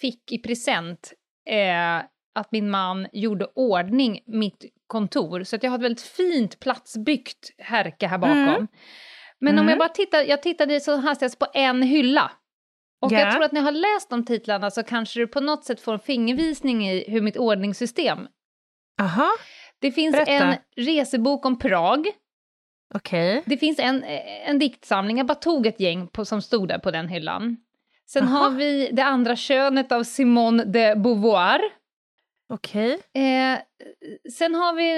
fick 0.02 0.32
i 0.32 0.38
present 0.38 1.14
eh, 1.50 2.06
att 2.40 2.52
min 2.52 2.70
man 2.70 3.08
gjorde 3.14 3.48
ordning 3.56 4.20
mitt 4.26 4.66
kontor. 4.88 5.44
Så 5.44 5.56
att 5.56 5.64
jag 5.64 5.72
har 5.72 5.78
ett 5.78 5.84
väldigt 5.84 6.02
fint 6.02 6.60
platsbyggt 6.60 7.50
härke 7.58 8.08
här 8.08 8.18
bakom. 8.18 8.38
Mm. 8.38 8.68
Men 9.40 9.54
om 9.54 9.60
Mm. 9.60 9.70
jag 9.70 9.80
bara 9.80 9.90
tittar, 9.90 10.22
jag 10.24 10.44
tittade 10.44 10.80
så 10.80 10.96
hastigt 10.96 11.40
på 11.40 11.48
en 11.54 11.82
hylla. 11.82 12.32
Och 13.02 13.12
Ja. 13.12 13.20
jag 13.20 13.32
tror 13.34 13.44
att 13.44 13.52
när 13.52 13.60
jag 13.62 13.66
har 13.66 13.72
läst 13.72 14.10
de 14.10 14.26
titlarna 14.26 14.72
så 14.72 14.84
kanske 14.84 15.20
du 15.20 15.28
på 15.28 15.40
något 15.42 15.66
sätt 15.66 15.82
får 15.82 15.94
en 15.94 16.00
fingervisning 16.00 16.90
i 16.90 17.06
hur 17.12 17.22
mitt 17.22 17.38
ordningssystem. 17.38 18.28
Aha, 19.02 19.28
Det 19.82 19.92
finns 19.92 20.12
Berätta. 20.16 20.32
en 20.32 20.56
resebok 20.76 21.46
om 21.46 21.60
Prag. 21.60 22.08
okej. 22.96 23.44
Det 23.46 23.58
finns 23.58 23.80
en, 23.80 24.04
en 24.46 24.60
diktsamling, 24.60 25.18
jag 25.18 25.28
bara 25.28 25.36
tog 25.36 25.68
ett 25.68 25.80
gäng 25.80 26.08
på, 26.08 26.26
som 26.26 26.42
stod 26.42 26.68
där 26.68 26.80
på 26.80 26.92
den 26.92 27.08
hyllan. 27.08 27.58
Sen 28.06 28.24
Aha. 28.24 28.38
har 28.40 28.50
vi 28.50 28.90
Det 28.94 29.02
andra 29.04 29.36
könet 29.36 29.92
av 29.92 30.04
Simone 30.04 30.64
de 30.66 30.96
Beauvoir. 30.96 31.60
Okej. 32.54 33.00
Eh, 33.14 33.60
sen 34.32 34.56
har 34.56 34.74
vi 34.74 34.90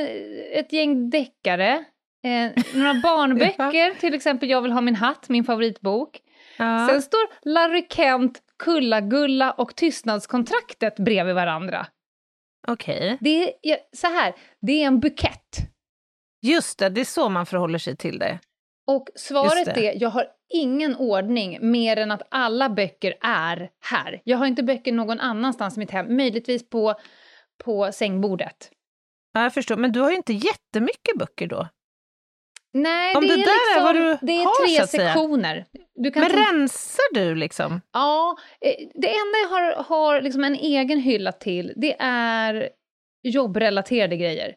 ett 0.53 0.73
gäng 0.73 1.09
deckare. 1.09 1.85
Eh, 2.23 2.63
några 2.75 2.93
barnböcker, 3.03 3.99
till 3.99 4.13
exempel 4.13 4.49
Jag 4.49 4.61
vill 4.61 4.71
ha 4.71 4.81
min 4.81 4.95
hatt, 4.95 5.29
min 5.29 5.43
favoritbok. 5.43 6.19
Ja. 6.57 6.87
Sen 6.89 7.01
står 7.01 7.49
Larry 7.49 7.87
Kent, 7.89 8.41
Kulla-Gulla 8.59 9.51
och 9.51 9.75
Tystnadskontraktet 9.75 10.95
bredvid 10.95 11.35
varandra. 11.35 11.87
Okej. 12.67 13.17
Det 13.19 13.43
är, 13.43 13.53
ja, 13.61 13.77
så 13.91 14.07
här, 14.07 14.33
det 14.61 14.83
är 14.83 14.87
en 14.87 14.99
bukett. 14.99 15.57
Just 16.41 16.79
det, 16.79 16.89
det 16.89 17.01
är 17.01 17.05
så 17.05 17.29
man 17.29 17.45
förhåller 17.45 17.79
sig 17.79 17.95
till 17.95 18.19
det. 18.19 18.39
Och 18.87 19.09
svaret 19.15 19.75
det. 19.75 19.87
är, 19.87 20.01
jag 20.01 20.09
har 20.09 20.25
ingen 20.53 20.95
ordning 20.95 21.71
mer 21.71 21.97
än 21.97 22.11
att 22.11 22.27
alla 22.31 22.69
böcker 22.69 23.13
är 23.21 23.69
här. 23.79 24.21
Jag 24.23 24.37
har 24.37 24.45
inte 24.45 24.63
böcker 24.63 24.91
någon 24.91 25.19
annanstans 25.19 25.77
i 25.77 25.79
mitt 25.79 25.91
hem, 25.91 26.15
möjligtvis 26.15 26.69
på, 26.69 26.95
på 27.63 27.91
sängbordet. 27.91 28.69
Ja, 29.33 29.43
jag 29.43 29.53
förstår, 29.53 29.75
men 29.77 29.91
du 29.91 29.99
har 29.99 30.09
ju 30.09 30.15
inte 30.17 30.33
jättemycket 30.33 31.17
böcker 31.19 31.47
då. 31.47 31.67
Nej, 32.73 33.15
Om 33.15 33.21
det, 33.21 33.27
det 33.27 33.33
är 33.33 33.37
där 33.37 33.43
är 33.45 33.69
liksom, 33.69 33.83
vad 33.83 33.95
du 33.95 34.25
det 34.27 34.33
är 34.33 34.45
har, 34.45 34.67
tre 34.67 34.87
sektioner. 34.87 35.65
Du 35.95 36.11
kan 36.11 36.21
Men 36.21 36.31
rensar 36.31 37.13
du 37.13 37.35
liksom? 37.35 37.81
Ja, 37.93 38.37
eh, 38.61 38.87
det 38.95 39.07
enda 39.07 39.37
jag 39.43 39.49
har, 39.49 39.83
har 39.83 40.21
liksom 40.21 40.43
en 40.43 40.55
egen 40.55 40.99
hylla 40.99 41.31
till, 41.31 41.73
det 41.75 41.95
är 41.99 42.69
jobbrelaterade 43.23 44.17
grejer. 44.17 44.55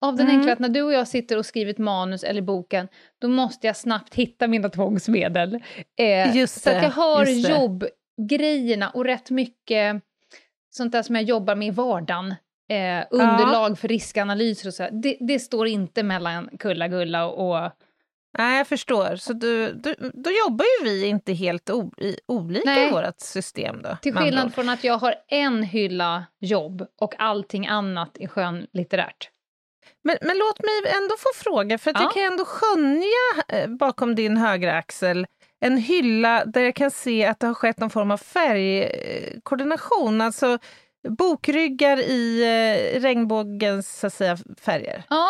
Av 0.00 0.16
den 0.16 0.26
Mm. 0.26 0.38
enkla 0.38 0.52
att 0.52 0.58
när 0.58 0.68
du 0.68 0.82
och 0.82 0.92
jag 0.92 1.08
sitter 1.08 1.38
och 1.38 1.46
skriver 1.46 1.70
ett 1.70 1.78
manus 1.78 2.24
eller 2.24 2.42
boken, 2.42 2.88
då 3.20 3.28
måste 3.28 3.66
jag 3.66 3.76
snabbt 3.76 4.14
hitta 4.14 4.46
mina 4.46 4.68
tvångsmedel. 4.68 5.62
Eh, 5.98 6.36
Just 6.36 6.62
så 6.62 6.70
att 6.70 6.76
det, 6.76 6.82
jag 6.82 6.90
har 6.90 7.24
det. 7.24 7.32
jobbgrejerna 7.32 8.90
och 8.90 9.04
rätt 9.04 9.30
mycket 9.30 10.02
sånt 10.70 10.92
där 10.92 11.02
som 11.02 11.14
jag 11.14 11.24
jobbar 11.24 11.54
med 11.54 11.68
i 11.68 11.70
vardagen. 11.70 12.34
Eh, 12.68 13.04
underlag 13.10 13.78
för 13.78 13.88
riskanalyser 13.88 14.68
och 14.68 14.74
så. 14.74 14.88
Det, 14.92 15.16
det 15.20 15.38
står 15.38 15.66
inte 15.66 16.02
mellan 16.02 16.50
Kulla-Gulla 16.58 17.26
och... 17.26 17.72
Nej, 18.38 18.58
jag 18.58 18.66
förstår. 18.66 19.16
Så 19.16 19.32
du, 19.32 19.72
du, 19.72 19.94
då 20.14 20.30
jobbar 20.30 20.64
ju 20.80 20.84
vi 20.90 21.06
inte 21.06 21.32
helt 21.32 21.70
o, 21.70 21.92
i, 21.98 22.16
olika 22.28 22.70
Nej. 22.70 22.88
i 22.88 22.90
vårt 22.90 23.20
system 23.20 23.82
då. 23.82 23.96
Till 24.02 24.14
skillnad 24.14 24.54
från 24.54 24.68
att 24.68 24.84
jag 24.84 24.98
har 24.98 25.14
en 25.28 25.62
hylla 25.62 26.24
jobb 26.40 26.86
och 27.00 27.14
allting 27.18 27.66
annat 27.66 28.16
är 28.20 28.28
skönlitterärt. 28.28 29.30
Men, 30.04 30.16
men 30.20 30.38
låt 30.38 30.58
mig 30.58 30.92
ändå 30.96 31.14
få 31.18 31.28
fråga, 31.34 31.78
för 31.78 31.90
att 31.90 31.96
Ja. 31.96 32.02
jag 32.02 32.12
kan 32.12 32.22
ändå 32.22 32.44
skönja 32.44 33.44
eh, 33.48 33.68
bakom 33.68 34.14
din 34.14 34.36
högra 34.36 34.78
axel 34.78 35.26
en 35.60 35.76
hylla 35.76 36.44
där 36.44 36.60
jag 36.60 36.74
kan 36.74 36.90
se 36.90 37.26
att 37.26 37.40
det 37.40 37.46
har 37.46 37.54
skett 37.54 37.78
någon 37.78 37.90
form 37.90 38.10
av 38.10 38.16
färgkoordination, 38.16 40.20
alltså 40.20 40.58
bokryggar 41.08 41.96
i 42.00 42.42
eh, 42.42 43.00
regnbågens 43.00 43.98
så 44.00 44.06
att 44.06 44.12
säga, 44.12 44.36
färger. 44.60 45.02
Ja, 45.10 45.28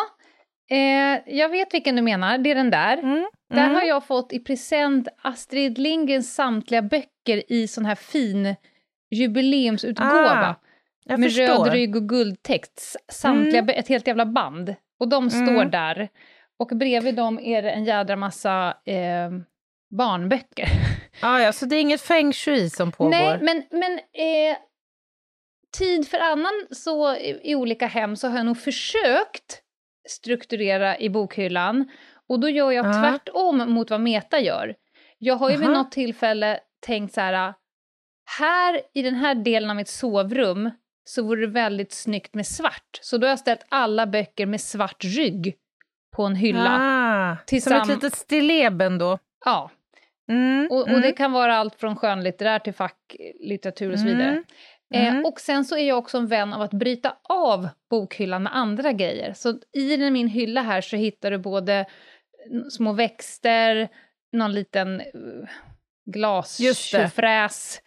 eh, 0.71 1.37
jag 1.37 1.49
vet 1.49 1.75
vilken 1.75 1.97
du 1.97 2.03
menar. 2.03 2.39
Det 2.39 2.51
är 2.51 2.55
den 2.55 2.71
där. 2.71 2.99
Mm. 2.99 3.27
Där 3.55 3.65
mm. 3.65 3.75
har 3.75 3.83
jag 3.83 4.07
fått 4.07 4.33
i 4.33 4.39
present 4.39 5.09
Astrid 5.23 5.79
Lindgrens 5.79 6.35
samtliga 6.35 6.83
böcker 6.83 7.53
i 7.53 7.69
sån 7.69 7.85
här 7.85 7.95
fin 7.95 8.55
jubileumsutgåva. 9.11 10.57
Ah, 11.09 11.17
med 11.17 11.23
förstår. 11.33 11.65
röd 11.65 11.73
rygg 11.73 11.97
och 11.97 12.09
guldtext. 12.09 12.97
Samtliga, 13.13 13.59
Mm. 13.63 13.79
ett 13.79 13.89
helt 13.89 14.07
jävla 14.07 14.27
band. 14.27 14.75
Och 15.01 15.09
de 15.09 15.31
står 15.31 15.53
Mm. 15.53 15.71
där. 15.71 16.09
Och 16.59 16.69
bredvid 16.69 17.15
dem 17.15 17.39
är 17.39 17.63
det 17.63 17.71
en 17.71 17.85
jädra 17.85 18.17
massa 18.17 18.75
eh, 18.85 19.31
barnböcker. 19.99 20.69
Ah, 21.21 21.39
ja, 21.39 21.53
så 21.53 21.67
det 21.67 21.77
är 21.77 21.81
inget 21.81 22.01
feng 22.01 22.33
shui 22.33 22.71
som 22.71 22.93
pågår? 22.93 23.11
Nej, 23.11 23.39
men, 23.41 23.63
men 23.71 23.93
eh, 23.93 24.57
tid 25.79 26.09
för 26.09 26.19
annan 26.19 26.53
så 26.71 27.15
i, 27.17 27.41
i 27.51 27.55
olika 27.55 27.87
hem 27.87 28.17
så 28.17 28.29
har 28.29 28.37
jag 28.37 28.47
nog 28.47 28.59
försökt 28.59 29.63
strukturera 30.09 30.99
i 30.99 31.11
bokhyllan. 31.11 31.89
Och 32.29 32.41
då 32.41 32.49
gör 32.49 32.71
jag 32.73 32.87
Ja. 32.87 32.93
tvärtom 32.93 33.73
mot 33.73 33.91
vad 33.91 34.01
Meta 34.01 34.41
gör. 34.41 34.75
Jag 35.19 35.35
har 35.37 35.51
ju 35.51 35.57
vid 35.57 35.69
Aha. 35.69 35.77
något 35.79 35.93
tillfälle 35.93 36.61
tänkt 36.87 37.15
så 37.15 37.21
här, 37.21 37.55
här 38.39 38.81
i 38.95 39.03
den 39.03 39.15
här 39.15 39.35
delen 39.35 39.71
av 39.71 39.77
mitt 39.77 39.89
sovrum 39.89 40.71
så 41.05 41.23
vore 41.23 41.41
det 41.41 41.47
väldigt 41.53 41.93
snyggt 41.93 42.35
med 42.35 42.47
svart. 42.47 42.99
Så 43.01 43.19
då 43.19 43.27
har 43.27 43.29
jag 43.31 43.39
ställt 43.39 43.67
alla 43.69 44.07
böcker 44.07 44.47
med 44.47 44.61
svart 44.61 45.05
rygg 45.05 45.55
på 46.17 46.23
en 46.23 46.35
hylla. 46.37 46.77
Ah, 46.81 47.61
som 47.61 47.73
ett 47.73 47.89
litet 47.89 48.15
stilleben 48.15 48.99
då? 48.99 49.19
Ja, 49.45 49.71
Mm, 50.29 50.69
och, 50.71 50.81
och 50.83 50.89
mm, 50.89 51.01
det 51.01 51.13
kan 51.13 51.33
vara 51.33 51.57
allt 51.57 51.75
från 51.81 51.97
skönlitterär 51.97 52.59
till 52.59 52.75
facklitteratur 52.75 53.93
och 53.93 53.99
så 53.99 54.05
vidare. 54.05 54.29
Mm. 54.29 54.45
Mm. 54.95 55.17
Eh, 55.17 55.23
och 55.29 55.41
sen 55.41 55.65
så 55.65 55.77
är 55.77 55.89
jag 55.89 55.99
också 55.99 56.19
en 56.19 56.27
vän 56.27 56.53
av 56.53 56.63
att 56.63 56.71
bryta 56.73 57.17
av 57.23 57.69
bokhyllan 57.91 58.43
med 58.43 58.57
andra 58.57 58.93
grejer. 58.93 59.33
Så 59.33 59.59
i 59.73 60.11
min 60.11 60.29
hylla 60.29 60.63
här 60.63 60.81
så 60.81 60.97
hittar 60.97 61.31
du 61.31 61.39
både 61.39 61.87
små 62.71 62.93
växter, 62.93 63.89
någon 64.33 64.53
liten 64.53 65.03
Just 65.03 65.13
det. 65.15 66.13
glastjurfräs 66.13 67.81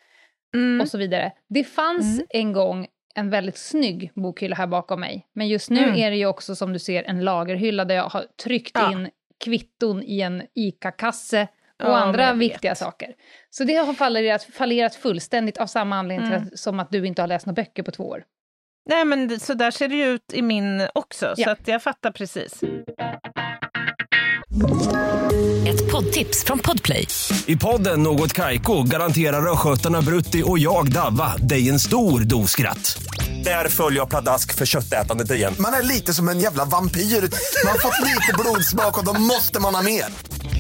Mm. 0.56 0.82
och 0.82 0.88
så 0.88 0.98
vidare. 0.98 1.32
Det 1.50 1.64
fanns 1.64 2.06
Mm. 2.20 2.26
en 2.30 2.54
gång 2.54 2.88
en 3.16 3.30
väldigt 3.30 3.58
snygg 3.58 4.12
bokhylla 4.16 4.56
här 4.56 4.68
bakom 4.68 5.00
mig. 5.00 5.28
Men 5.34 5.48
just 5.48 5.70
nu 5.70 5.84
Mm. 5.84 5.96
är 5.96 6.12
det 6.12 6.18
ju 6.18 6.26
också 6.26 6.56
som 6.56 6.74
du 6.74 6.80
ser 6.80 7.04
en 7.04 7.24
lagerhylla 7.26 7.86
där 7.86 7.96
jag 7.96 8.10
har 8.10 8.26
tryckt 8.44 8.72
Ja. 8.74 8.92
in 8.92 9.10
kvitton 9.46 10.04
i 10.04 10.22
en 10.22 10.44
ICA-kasse 10.56 11.48
och 11.84 11.90
Ja, 11.90 11.98
andra 11.98 12.34
viktiga 12.34 12.76
saker. 12.76 13.08
Så 13.50 13.64
det 13.64 13.76
har 13.76 13.94
fallerat, 13.94 14.44
fallerat 14.44 14.96
fullständigt 14.96 15.58
av 15.58 15.68
samma 15.68 15.96
anledning 16.00 16.28
Mm. 16.28 16.44
att, 16.54 16.60
som 16.60 16.80
att 16.80 16.92
du 16.92 17.08
inte 17.08 17.22
har 17.22 17.28
läst 17.28 17.46
några 17.46 17.56
böcker 17.56 17.84
på 17.84 17.92
två 17.92 18.04
år. 18.10 18.24
Nej, 18.90 19.06
men 19.06 19.40
så 19.40 19.54
där 19.54 19.72
ser 19.72 19.88
det 19.88 19.96
ju 19.96 20.06
ut 20.06 20.34
i 20.34 20.42
min 20.42 20.88
också, 20.94 21.34
så 21.36 21.42
Ja. 21.42 21.52
att 21.52 21.68
jag 21.68 21.84
fattar 21.84 22.12
precis. 22.12 22.54
Ett 25.68 25.92
poddtips 25.92 26.44
från 26.44 26.60
Podplay. 26.60 27.08
I 27.46 27.56
podden 27.58 28.04
Något 28.04 28.34
Kaiko 28.34 28.84
garanterar 28.84 29.52
östgötarna 29.52 30.02
Brutti 30.02 30.44
och 30.46 30.60
jag, 30.60 30.92
Davva, 30.92 31.36
dig 31.38 31.70
en 31.70 31.80
stor 31.80 32.20
dos 32.22 32.52
skratt. 32.52 32.98
Där 33.44 33.68
följer 33.70 34.00
jag 34.00 34.10
pladask 34.10 34.54
för 34.56 34.66
köttätandet 34.66 35.32
igen. 35.32 35.54
Man 35.60 35.74
är 35.74 35.84
lite 35.84 36.14
som 36.14 36.30
en 36.30 36.40
jävla 36.40 36.66
vampyr. 36.66 37.02
Man 37.66 37.72
har 37.72 37.80
fått 37.80 38.00
lite 38.08 38.34
blodsmak 38.40 38.98
och 38.98 39.06
då 39.06 39.14
måste 39.22 39.60
man 39.60 39.76
ha 39.76 39.82
mer. 39.82 40.06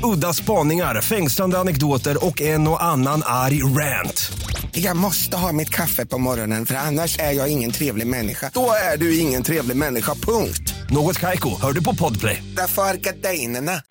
Udda 0.03 0.33
spaningar, 0.33 1.01
fängslande 1.01 1.57
anekdoter 1.59 2.25
och 2.25 2.41
en 2.41 2.67
och 2.67 2.83
annan 2.83 3.21
arg 3.25 3.63
rant. 3.63 4.31
Jag 4.71 4.97
måste 4.97 5.37
ha 5.37 5.51
mitt 5.51 5.69
kaffe 5.69 6.05
på 6.05 6.17
morgonen 6.17 6.65
för 6.65 6.75
annars 6.75 7.19
är 7.19 7.31
jag 7.31 7.49
ingen 7.51 7.71
trevlig 7.71 8.07
människa. 8.07 8.51
Då 8.53 8.71
är 8.93 8.97
du 8.97 9.19
ingen 9.19 9.43
trevlig 9.43 9.77
människa, 9.77 10.13
punkt. 10.15 10.73
Något 10.89 11.19
Kaiko, 11.19 11.49
hör 11.61 11.71
du 11.73 11.83
på 11.83 11.95
Podplay. 11.95 12.43
Därför 12.57 12.81
är 12.81 12.93
gardinerna. 12.95 13.81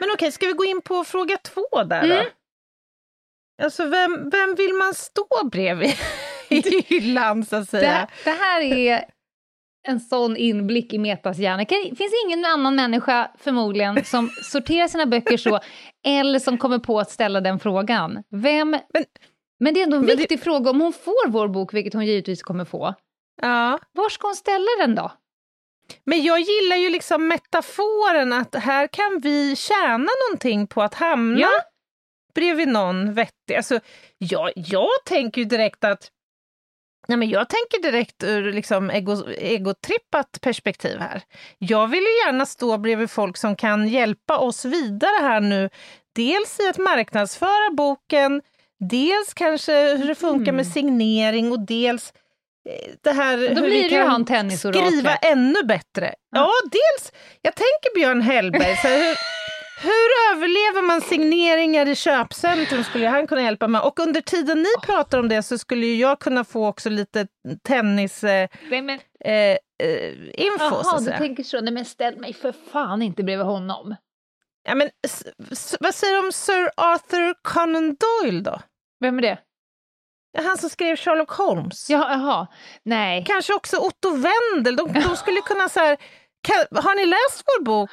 Men 0.00 0.08
okej, 0.14 0.32
ska 0.32 0.46
vi 0.46 0.52
gå 0.52 0.64
in 0.64 0.80
på 0.84 1.04
fråga 1.04 1.36
två 1.54 1.82
där 1.84 2.08
då? 2.08 2.22
Alltså, 3.64 3.86
vem, 3.86 4.30
vem 4.30 4.54
vill 4.54 4.72
man 4.74 4.94
stå 4.94 5.48
bredvid 5.52 5.94
i 6.48 6.84
hyllan, 6.86 7.44
så 7.46 7.56
att 7.56 7.70
Det, 7.70 7.70
säga? 7.78 7.90
här- 7.92 8.08
det 8.24 8.30
här 8.30 8.60
är 8.62 9.04
en 9.88 10.00
sån 10.00 10.36
inblick 10.36 10.92
i 10.92 10.98
Metas 10.98 11.38
hjärna. 11.38 11.64
Det 11.64 11.96
finns 11.96 12.12
ingen 12.26 12.44
annan 12.44 12.74
människa 12.76 13.30
förmodligen 13.38 14.04
som 14.04 14.28
sorterar 14.42 14.88
sina 14.88 15.06
böcker 15.06 15.36
så, 15.36 15.60
eller 16.06 16.38
som 16.38 16.58
kommer 16.58 16.78
på 16.78 17.00
att 17.00 17.10
ställa 17.10 17.40
den 17.40 17.58
frågan. 17.58 18.22
Vem... 18.30 18.70
Men, 18.70 19.04
Men- 19.60 19.74
det 19.74 19.80
är 19.80 19.84
ändå 19.84 19.96
en 19.96 20.00
men 20.02 20.08
det- 20.10 20.16
viktig 20.16 20.40
fråga. 20.42 20.70
Om 20.70 20.80
hon 20.80 20.92
får 20.92 21.28
vår 21.28 21.48
bok, 21.48 21.74
vilket 21.74 21.94
hon 21.94 22.06
givetvis 22.06 22.42
kommer 22.42 22.64
få, 22.64 22.94
Ja. 23.42 23.78
var 23.92 24.08
ska 24.08 24.26
hon 24.26 24.34
ställa 24.34 24.66
den 24.80 24.94
då? 24.94 25.12
Men 26.04 26.22
jag 26.24 26.40
gillar 26.40 26.76
ju 26.76 26.88
liksom 26.90 27.28
metaforen 27.28 28.32
att 28.32 28.54
här 28.54 28.86
kan 28.86 29.20
vi 29.22 29.56
tjäna 29.56 30.08
någonting 30.28 30.66
på 30.66 30.82
att 30.82 30.94
hamna 30.94 31.40
Ja. 31.40 31.48
bredvid 32.34 32.68
någon 32.68 33.14
vettig. 33.14 33.54
Alltså, 33.56 33.80
jag, 34.18 34.50
jag 34.54 34.88
tänker 35.06 35.40
ju 35.40 35.44
direkt 35.44 35.84
att 35.84 36.08
Nej, 37.10 37.16
men 37.16 37.28
jag 37.28 37.48
tänker 37.48 37.82
direkt 37.82 38.24
ur 38.24 38.52
liksom 38.52 38.90
ego, 38.90 39.30
egotrippat 39.38 40.38
perspektiv 40.40 40.98
här. 40.98 41.22
Jag 41.58 41.88
vill 41.88 42.00
ju 42.00 42.26
gärna 42.26 42.46
stå 42.46 42.78
bredvid 42.78 43.10
folk 43.10 43.36
som 43.36 43.56
kan 43.56 43.88
hjälpa 43.88 44.38
oss 44.38 44.64
vidare 44.64 45.20
här 45.20 45.40
nu. 45.40 45.70
Dels 46.14 46.60
i 46.60 46.68
att 46.68 46.78
marknadsföra 46.78 47.70
boken, 47.72 48.42
dels 48.90 49.34
kanske 49.34 49.96
hur 49.96 50.08
det 50.08 50.14
funkar 50.14 50.52
med 50.52 50.66
signering 50.66 51.52
och 51.52 51.66
dels 51.66 52.12
eh, 52.68 52.92
det 53.02 53.12
här 53.12 53.36
Då 53.36 53.60
hur 53.60 53.68
blir 53.68 53.82
vi 53.82 53.90
kan 53.90 54.08
han 54.08 54.58
skriva 54.58 55.16
ännu 55.16 55.62
bättre. 55.64 56.14
Ja, 56.30 56.50
dels, 56.64 57.12
jag 57.42 57.54
tänker 57.54 57.94
Björn 57.94 58.22
Hellberg, 58.22 58.76
så 58.76 58.88
hur, 58.88 59.16
hur 59.82 60.36
överlever 60.36 60.82
man 60.86 61.00
signeringar 61.00 61.88
i 61.88 61.96
köpcentrum 61.96 62.84
skulle 62.84 63.06
han 63.08 63.26
kunna 63.26 63.42
hjälpa 63.42 63.68
med. 63.68 63.82
Och 63.82 64.00
under 64.00 64.20
tiden 64.20 64.58
ni 64.58 64.86
pratar 64.86 65.18
om 65.18 65.28
det 65.28 65.42
så 65.42 65.58
skulle 65.58 65.86
jag 65.86 66.18
kunna 66.18 66.44
få 66.44 66.66
också 66.68 66.90
lite 66.90 67.26
tennis... 67.62 68.24
Eh, 68.24 68.48
Nej, 68.70 68.82
men, 68.82 69.00
eh, 69.24 69.32
eh, 69.32 70.12
info, 70.34 70.82
så 70.82 70.82
Jaha, 70.84 71.00
du 71.00 71.18
tänker 71.18 71.42
så. 71.42 71.60
Nej, 71.60 71.72
men 71.72 71.84
ställ 71.84 72.16
mig 72.16 72.32
för 72.32 72.54
fan 72.72 73.02
inte 73.02 73.22
bredvid 73.22 73.46
honom. 73.46 73.96
Ja, 74.68 74.74
men, 74.74 74.90
vad 75.80 75.94
säger 75.94 76.12
du 76.12 76.26
om 76.26 76.32
Sir 76.32 76.70
Arthur 76.76 77.34
Conan 77.42 77.96
Doyle 77.96 78.42
då? 78.42 78.60
Vem 79.00 79.18
är 79.18 79.22
det? 79.22 79.38
Han 80.38 80.58
som 80.58 80.70
skrev 80.70 80.96
Sherlock 80.96 81.30
Holmes. 81.30 81.90
Ja, 81.90 82.10
jaha. 82.10 82.46
Nej. 82.82 83.24
Kanske 83.26 83.54
också 83.54 83.76
Otto 83.76 84.10
Wendel. 84.10 84.76
De, 84.76 84.92
de 84.92 85.16
skulle 85.16 85.40
kunna 85.40 85.68
så 85.68 85.80
här, 85.80 85.96
kan, 86.42 86.82
Har 86.82 86.94
ni 86.96 87.06
läst 87.06 87.42
vår 87.46 87.64
bok? 87.64 87.90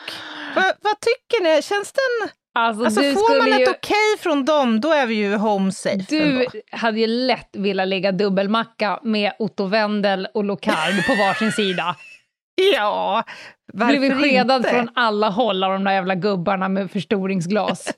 Va, 0.56 0.64
vad 0.82 1.00
tycker 1.00 1.44
ni? 1.44 1.62
Känns 1.62 1.94
den... 1.94 2.30
Alltså, 2.60 2.86
Alltså 2.86 3.02
får 3.02 3.30
man 3.38 3.42
skulle 3.42 3.56
ett 3.56 3.68
ju... 3.70 3.72
okej 3.72 4.18
från 4.20 4.46
dem, 4.46 4.82
då 4.82 4.92
är 4.94 5.06
vi 5.08 5.14
ju 5.16 5.36
home 5.36 5.72
safe. 5.72 6.06
Du 6.10 6.22
ändå. 6.22 6.46
hade 6.72 7.00
ju 7.00 7.08
lätt 7.08 7.50
velat 7.54 7.88
lägga 7.88 8.12
dubbelmacka 8.12 9.00
med 9.04 9.32
Otto 9.40 9.66
Wendel 9.66 10.28
och 10.34 10.44
Locard 10.44 11.06
på 11.08 11.16
varsin 11.16 11.52
sida. 11.52 11.96
Ja, 12.76 13.24
varför 13.74 13.98
Blivit 14.00 14.22
skedad 14.22 14.58
inte? 14.58 14.70
från 14.70 14.90
alla 14.96 15.30
håll 15.30 15.64
av 15.64 15.72
de 15.72 15.84
där 15.84 15.92
jävla 15.92 16.16
gubbarna 16.16 16.70
med 16.70 16.92
förstoringsglas. 16.92 17.94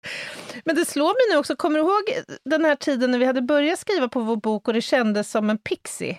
Men 0.64 0.76
det 0.76 0.84
slår 0.84 1.06
mig 1.06 1.34
nu 1.34 1.38
också, 1.40 1.56
kommer 1.56 1.78
du 1.78 1.84
ihåg 1.84 2.24
den 2.44 2.64
här 2.64 2.74
tiden 2.76 3.10
när 3.10 3.18
vi 3.18 3.24
hade 3.24 3.42
börjat 3.42 3.78
skriva 3.78 4.08
på 4.08 4.20
vår 4.20 4.36
bok 4.36 4.68
och 4.68 4.74
det 4.74 4.80
kändes 4.82 5.30
som 5.30 5.50
en 5.50 5.58
pixie? 5.58 6.18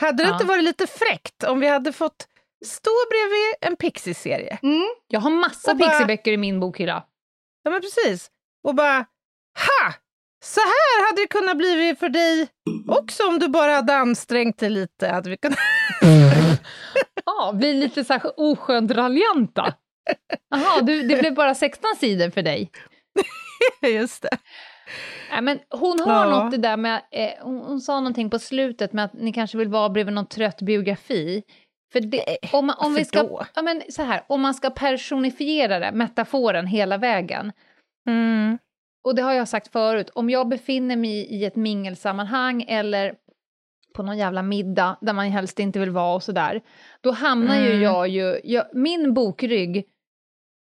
Hade 0.00 0.22
det 0.22 0.28
Ja. 0.28 0.34
inte 0.34 0.46
varit 0.46 0.64
lite 0.64 0.86
fräckt 0.86 1.44
om 1.44 1.60
vi 1.60 1.66
hade 1.68 1.92
fått 1.92 2.26
stå 2.66 2.90
bredvid 3.10 3.54
en 3.70 3.76
pixie-serie? 3.76 4.58
Jag 5.08 5.20
har 5.20 5.30
massa 5.30 5.74
bara- 5.74 5.88
pixieböcker 5.88 6.32
i 6.32 6.36
min 6.36 6.60
bokhylla. 6.60 7.04
Ja, 7.62 7.70
men 7.70 7.80
precis. 7.80 8.30
Och 8.68 8.74
bara, 8.74 8.96
ha! 9.58 9.92
Så 10.44 10.60
här 10.60 11.06
hade 11.06 11.22
det 11.22 11.26
kunnat 11.26 11.56
bli 11.56 11.96
för 12.00 12.08
dig 12.08 12.48
också 12.88 13.28
om 13.28 13.38
du 13.38 13.48
bara 13.48 13.72
hade 13.74 13.96
ansträngt 13.96 14.58
dig 14.58 14.70
lite. 14.70 15.08
Hade 15.08 15.30
vi 15.30 15.36
kunnat... 15.36 15.58
Ja, 17.24 17.52
blir 17.54 17.74
lite 17.74 18.04
så 18.04 18.12
här 18.12 18.22
oskönt 18.36 18.90
raljanta. 18.90 19.74
Jaha, 20.50 20.80
du, 20.80 21.02
det 21.02 21.16
blev 21.20 21.34
bara 21.34 21.54
16 21.54 21.90
sidor 22.00 22.30
för 22.30 22.42
dig. 22.42 22.70
Just 23.94 24.22
det. 24.22 24.38
Nej, 25.30 25.42
men 25.42 25.58
hon 25.70 26.00
har 26.00 26.26
Ja. 26.26 26.30
något 26.30 26.50
det 26.50 26.56
där 26.56 26.76
med, 26.76 27.02
eh, 27.12 27.30
hon, 27.42 27.58
hon 27.58 27.80
sa 27.80 28.00
någonting 28.00 28.30
på 28.30 28.38
slutet 28.38 28.92
med 28.92 29.04
att 29.04 29.12
ni 29.12 29.32
kanske 29.32 29.58
vill 29.58 29.68
vara 29.68 29.88
bredvid 29.88 30.14
någon 30.14 30.26
trött 30.28 30.62
biografi. 30.62 31.42
För 31.92 32.00
det, 32.00 32.36
om, 32.52 32.66
man, 32.66 32.76
om, 32.78 32.94
vi 32.94 33.04
ska, 33.04 33.46
ja, 33.54 33.62
men 33.62 33.82
så 33.88 34.02
här, 34.02 34.24
om 34.26 34.40
man 34.40 34.54
ska 34.54 34.70
personifiera 34.70 35.78
det, 35.78 35.92
metaforen 35.92 36.66
hela 36.66 36.98
vägen, 36.98 37.52
Mm. 38.06 38.58
och 39.04 39.14
det 39.14 39.22
har 39.22 39.32
jag 39.32 39.48
sagt 39.48 39.72
förut, 39.72 40.10
om 40.14 40.30
jag 40.30 40.48
befinner 40.48 40.96
mig 40.96 41.10
i 41.10 41.44
ett 41.44 41.56
mingelsammanhang 41.56 42.62
eller 42.68 43.14
på 43.94 44.02
någon 44.02 44.18
jävla 44.18 44.42
middag 44.42 44.96
där 45.00 45.12
man 45.12 45.26
helst 45.30 45.58
inte 45.58 45.78
vill 45.78 45.90
vara 45.90 46.14
och 46.14 46.22
sådär, 46.22 46.60
då 47.00 47.10
hamnar 47.10 47.56
ju 47.60 47.70
Mm. 47.70 47.82
jag 47.82 48.08
ju, 48.08 48.40
jag, 48.44 48.64
min 48.72 49.14
bokrygg 49.14 49.84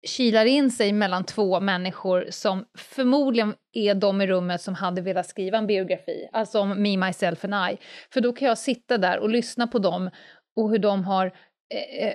kilar 0.07 0.45
in 0.45 0.71
sig 0.71 0.93
mellan 0.93 1.25
två 1.25 1.61
människor 1.61 2.27
som 2.31 2.65
förmodligen 2.79 3.55
är 3.73 3.95
de 3.95 4.21
i 4.21 4.27
rummet 4.27 4.61
som 4.61 4.75
hade 4.75 5.01
velat 5.01 5.27
skriva 5.27 5.59
en 5.59 5.67
biografi, 5.67 6.29
alltså 6.33 6.61
om 6.61 6.83
Me, 6.83 6.97
Myself 6.97 7.45
and 7.45 7.55
I. 7.73 7.79
För 8.13 8.21
då 8.21 8.33
kan 8.33 8.49
jag 8.49 8.59
sitta 8.59 8.99
där 8.99 9.19
och 9.19 9.29
lyssna 9.31 9.67
på 9.67 9.79
dem 9.79 10.11
och 10.57 10.71
hur 10.71 10.79
de 10.79 11.05
har 11.05 11.27
eh, 11.75 12.07
eh, 12.09 12.15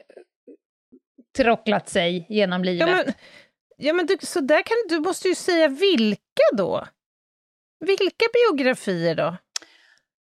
trocklat 1.37 1.89
sig 1.89 2.25
genom 2.29 2.63
livet. 2.63 2.87
Ja, 2.89 2.95
men, 2.95 3.13
ja, 3.77 3.93
men 3.93 4.05
du, 4.05 4.17
så 4.21 4.39
där 4.39 4.61
kan, 4.61 4.77
du 4.89 4.99
måste 4.99 5.27
ju 5.27 5.35
säga 5.35 5.67
vilka 5.67 6.41
då? 6.57 6.87
Vilka 7.79 8.25
biografier 8.33 9.15
då? 9.15 9.37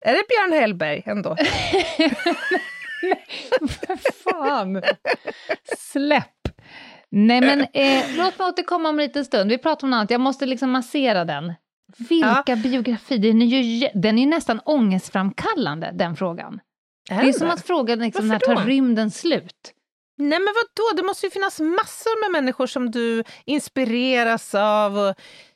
Är 0.06 0.14
det 0.14 0.24
Björn 0.30 0.62
Hellberg 0.62 1.04
ändå? 1.06 1.36
Fan! 4.24 4.82
Släpp! 5.78 6.28
Nej 7.10 7.42
men 7.42 7.62
eh, 7.74 8.04
låt 8.18 8.40
mig 8.40 8.48
återkomma 8.48 8.90
om 8.90 9.00
en 9.00 9.06
liten 9.06 9.26
stund. 9.26 9.52
Vi 9.52 9.58
pratar 9.58 9.88
om 9.88 9.92
något 9.92 9.98
annat, 9.98 10.12
jag 10.12 10.22
måste 10.22 10.46
liksom 10.46 10.72
massera 10.72 11.26
den. 11.26 11.54
Vilka 11.98 12.56
biografier? 12.56 13.20
Den 13.20 13.42
är, 13.42 13.46
ju, 13.46 13.90
den 13.94 14.18
är 14.18 14.26
nästan 14.26 14.60
ångestframkallande, 14.60 15.92
den 15.94 16.16
frågan. 16.16 16.60
Det 17.20 17.30
är 17.30 17.32
som 17.32 17.50
att 17.50 17.68
fråga 17.68 17.96
liksom, 17.96 18.28
när 18.28 18.40
tar 18.40 18.66
rymden 18.66 19.12
slut? 19.12 19.74
Nej 20.18 20.40
men 20.40 20.54
vad 20.56 20.66
då? 20.76 20.98
det 21.02 21.08
måste 21.08 21.26
ju 21.26 21.30
finnas 21.30 21.60
massor 21.60 22.24
med 22.24 22.42
människor 22.42 22.68
som 22.68 22.92
du 22.92 23.24
inspireras 23.46 24.56
av 24.56 24.98
och 24.98 25.16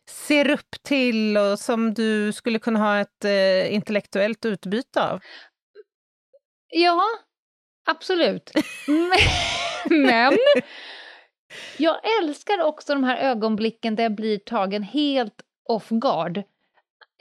ser 0.09 0.49
upp 0.49 0.75
till 0.83 1.37
och 1.37 1.59
som 1.59 1.93
du 1.93 2.31
skulle 2.31 2.59
kunna 2.59 2.79
ha 2.79 2.99
ett 2.99 3.25
eh, 3.25 3.73
intellektuellt 3.73 4.45
utbyte 4.45 5.03
av. 5.03 5.19
Ja, 6.67 7.01
absolut. 7.85 8.51
Men, 8.87 10.01
men 10.01 10.37
jag 11.77 11.97
älskar 12.21 12.61
också 12.61 12.93
de 12.93 13.03
här 13.03 13.17
ögonblicken 13.17 13.95
där 13.95 14.03
jag 14.03 14.15
blir 14.15 14.37
tagen 14.37 14.83
helt 14.83 15.41
off 15.69 15.89
guard. 15.89 16.43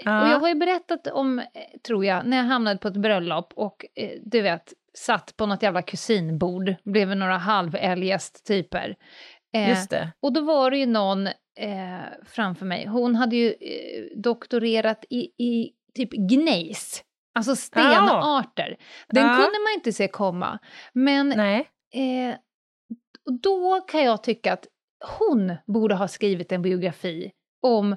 Ja. 0.05 0.23
Och 0.23 0.29
jag 0.29 0.41
har 0.41 0.49
ju 0.49 0.55
berättat 0.55 1.07
om, 1.07 1.39
eh, 1.39 1.45
tror 1.87 2.05
jag, 2.05 2.27
när 2.27 2.37
jag 2.37 2.45
hamnade 2.45 2.79
på 2.79 2.89
ett 2.89 2.97
bröllop 2.97 3.53
och 3.57 3.85
eh, 3.95 4.11
du 4.23 4.41
vet, 4.43 4.73
satt 4.99 5.37
på 5.37 5.47
något 5.47 5.63
jävla 5.63 5.83
kusinbord, 5.83 6.75
blev 6.85 7.17
några 7.17 7.37
halv-eljest-typer. 7.39 8.97
Eh, 9.55 9.69
Just 9.69 9.91
det. 9.91 10.13
och 10.21 10.33
då 10.33 10.41
var 10.41 10.71
det 10.71 10.77
ju 10.79 10.87
någon 10.87 11.27
eh, 11.27 12.01
framför 12.27 12.67
mig, 12.67 12.87
hon 12.87 13.15
hade 13.15 13.37
ju 13.37 13.49
eh, 13.49 14.05
doktorerat 14.17 15.05
i, 15.11 15.45
i 15.45 15.71
typ 15.95 16.11
gnejs, 16.13 17.05
alltså 17.35 17.57
stenarter. 17.57 18.77
Den 19.09 19.23
Ja. 19.27 19.33
kunde 19.35 19.59
man 19.59 19.75
inte 19.75 19.93
se 19.93 20.09
komma. 20.09 20.59
Men 20.93 21.29
Nej. 21.29 21.69
eh, 21.95 22.37
då 23.43 23.81
kan 23.81 24.03
jag 24.05 24.23
tycka 24.23 24.53
att 24.53 24.67
hon 25.19 25.53
borde 25.67 25.95
ha 25.95 26.09
skrivit 26.09 26.53
en 26.53 26.63
biografi 26.63 27.31
om 27.63 27.97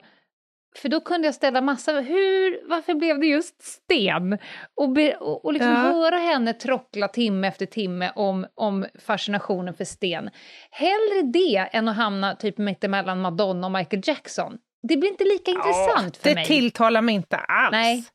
för 0.77 0.89
då 0.89 1.01
kunde 1.01 1.27
jag 1.27 1.35
ställa 1.35 1.61
massa, 1.61 1.91
hur, 1.91 2.69
varför 2.69 2.93
blev 2.93 3.19
det 3.19 3.25
just 3.27 3.61
sten? 3.63 4.37
Och, 4.75 4.89
be, 4.89 5.15
och, 5.15 5.45
och 5.45 5.53
liksom 5.53 5.69
Ja. 5.71 5.75
höra 5.77 6.17
henne 6.17 6.53
trockla 6.53 7.07
timme 7.07 7.47
efter 7.47 7.65
timme 7.65 8.11
om, 8.15 8.45
om 8.55 8.85
fascinationen 9.05 9.73
för 9.73 9.85
sten. 9.85 10.29
Hellre 10.71 11.21
det 11.33 11.69
än 11.71 11.87
att 11.87 11.95
hamna 11.95 12.35
typ 12.35 12.57
mittemellan 12.57 13.21
Madonna 13.21 13.67
och 13.67 13.71
Michael 13.73 14.01
Jackson. 14.05 14.57
det 14.87 14.97
blir 14.97 15.09
inte 15.09 15.23
lika 15.23 15.51
intressant 15.51 16.17
för 16.17 16.29
det 16.29 16.35
mig. 16.35 16.45
tilltalar 16.45 17.01
mig 17.01 17.15
inte 17.15 17.37
alls. 17.37 17.71
Nej. 17.71 18.05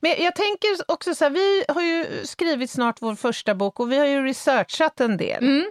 Men 0.00 0.10
jag 0.18 0.34
tänker 0.36 0.68
också 0.88 1.14
så 1.14 1.24
här, 1.24 1.30
vi 1.30 1.64
har 1.68 1.82
ju 1.82 2.06
skrivit 2.26 2.70
snart 2.70 2.96
vår 3.02 3.14
första 3.14 3.54
bok 3.54 3.80
och 3.80 3.92
vi 3.92 3.98
har 3.98 4.06
ju 4.06 4.22
researchat 4.24 5.00
en 5.00 5.16
del. 5.16 5.42
Mm. 5.44 5.70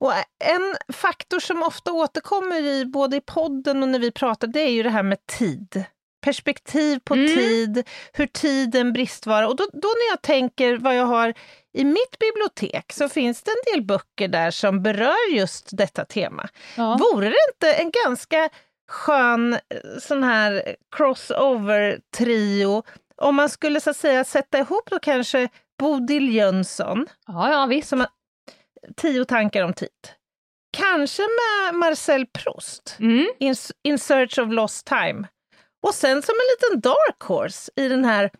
Och 0.00 0.12
en 0.44 0.76
faktor 0.92 1.40
som 1.40 1.62
ofta 1.62 1.92
återkommer 1.92 2.62
i 2.62 2.84
både 2.86 3.16
i 3.16 3.20
podden 3.20 3.82
och 3.82 3.88
när 3.88 3.98
vi 3.98 4.10
pratar, 4.10 4.46
det 4.48 4.60
är 4.60 4.70
ju 4.70 4.82
det 4.82 4.90
här 4.90 5.02
med 5.02 5.26
tid. 5.26 5.84
Perspektiv 6.24 6.98
på 7.04 7.14
Mm. 7.14 7.26
tid, 7.36 7.88
hur 8.12 8.26
tiden 8.26 8.92
bristvara. 8.92 9.48
Och 9.48 9.56
då, 9.56 9.64
då 9.72 9.88
när 9.88 10.10
jag 10.10 10.22
tänker 10.22 10.76
vad 10.78 10.96
jag 10.96 11.06
har 11.06 11.34
i 11.78 11.84
mitt 11.84 12.18
bibliotek 12.20 12.92
så 12.92 13.08
finns 13.08 13.42
det 13.42 13.50
en 13.50 13.72
del 13.74 13.86
böcker 13.86 14.28
där 14.28 14.50
som 14.50 14.82
berör 14.82 15.32
just 15.34 15.68
detta 15.72 16.04
tema. 16.04 16.48
Ja. 16.76 16.96
Vore 17.00 17.28
det 17.28 17.36
inte 17.54 17.72
en 17.82 17.90
ganska 18.04 18.48
skön 18.88 19.52
eh, 19.54 19.58
sån 20.00 20.22
här 20.24 20.76
crossover-trio 20.96 22.82
om 23.16 23.34
man 23.34 23.48
skulle 23.48 23.80
så 23.80 23.94
säga 23.94 24.24
sätta 24.24 24.58
ihop 24.58 24.90
då 24.90 24.98
kanske 24.98 25.48
Bodil 25.78 26.34
Jönsson, 26.34 27.06
ja, 27.26 27.52
ja, 27.52 27.66
visst. 27.66 27.88
som 27.88 28.06
Tio 28.96 29.24
tankar 29.24 29.62
om 29.64 29.72
tid. 29.74 29.88
Kanske 30.76 31.22
med 31.22 31.74
Marcel 31.74 32.26
Proust, 32.26 32.96
Mm. 33.00 33.26
in, 33.38 33.54
in 33.84 33.98
Search 33.98 34.38
of 34.38 34.52
Lost 34.52 34.86
Time. 34.86 35.28
Och 35.86 35.94
sen 35.94 36.22
som 36.22 36.34
en 36.34 36.46
liten 36.70 36.80
dark 36.80 37.22
horse 37.22 37.70
i 37.76 37.88
den 37.88 38.04
här, 38.04 38.30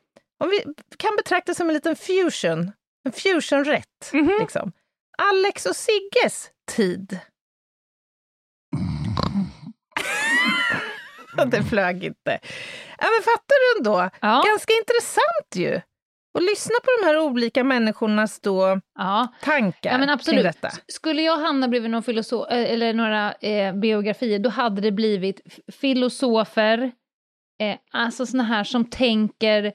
om 0.45 0.51
vi 0.51 0.65
kan 0.97 1.17
betrakta 1.17 1.55
som 1.55 1.69
en 1.69 1.75
liten 1.75 1.97
fusion, 1.97 2.73
en 3.07 3.13
fusionrätt. 3.13 4.11
Mhm. 4.13 4.37
Liksom. 4.41 4.73
Alex 5.19 5.67
och 5.67 5.77
Sigges 5.77 6.51
tid. 6.73 7.19
det 11.47 11.63
flög 11.63 12.05
inte. 12.05 12.39
Ja, 12.99 13.07
men 13.17 13.23
fattar 13.25 13.75
du 13.75 13.79
ändå? 13.79 14.11
Ja. 14.21 14.43
Ganska 14.47 14.73
intressant 14.73 15.55
ju. 15.57 15.81
Och 16.35 16.43
lyssna 16.43 16.75
på 16.85 16.89
de 17.01 17.07
här 17.07 17.19
olika 17.19 17.65
människornas 17.65 18.41
då 18.41 18.81
Ja. 18.99 19.29
tankar 19.43 19.91
Ja, 19.91 19.99
men 19.99 20.07
kring 20.07 20.15
absolut. 20.15 20.43
detta. 20.45 20.69
S- 20.69 20.81
Skulle 20.87 21.23
jag 21.23 21.37
hamna 21.37 21.69
bredvid 21.69 21.91
någon 21.91 22.03
filosof, 22.03 22.51
eh, 22.51 22.73
eller 22.73 22.95
några 22.95 23.33
eh, 23.33 23.75
biografier, 23.75 24.39
då 24.39 24.51
hade 24.51 24.81
det 24.81 24.93
blivit 24.93 25.41
filosofer, 25.73 26.93
eh, 27.63 27.77
alltså 27.93 28.27
såna 28.27 28.43
här 28.43 28.65
som 28.65 28.85
tänker, 28.85 29.73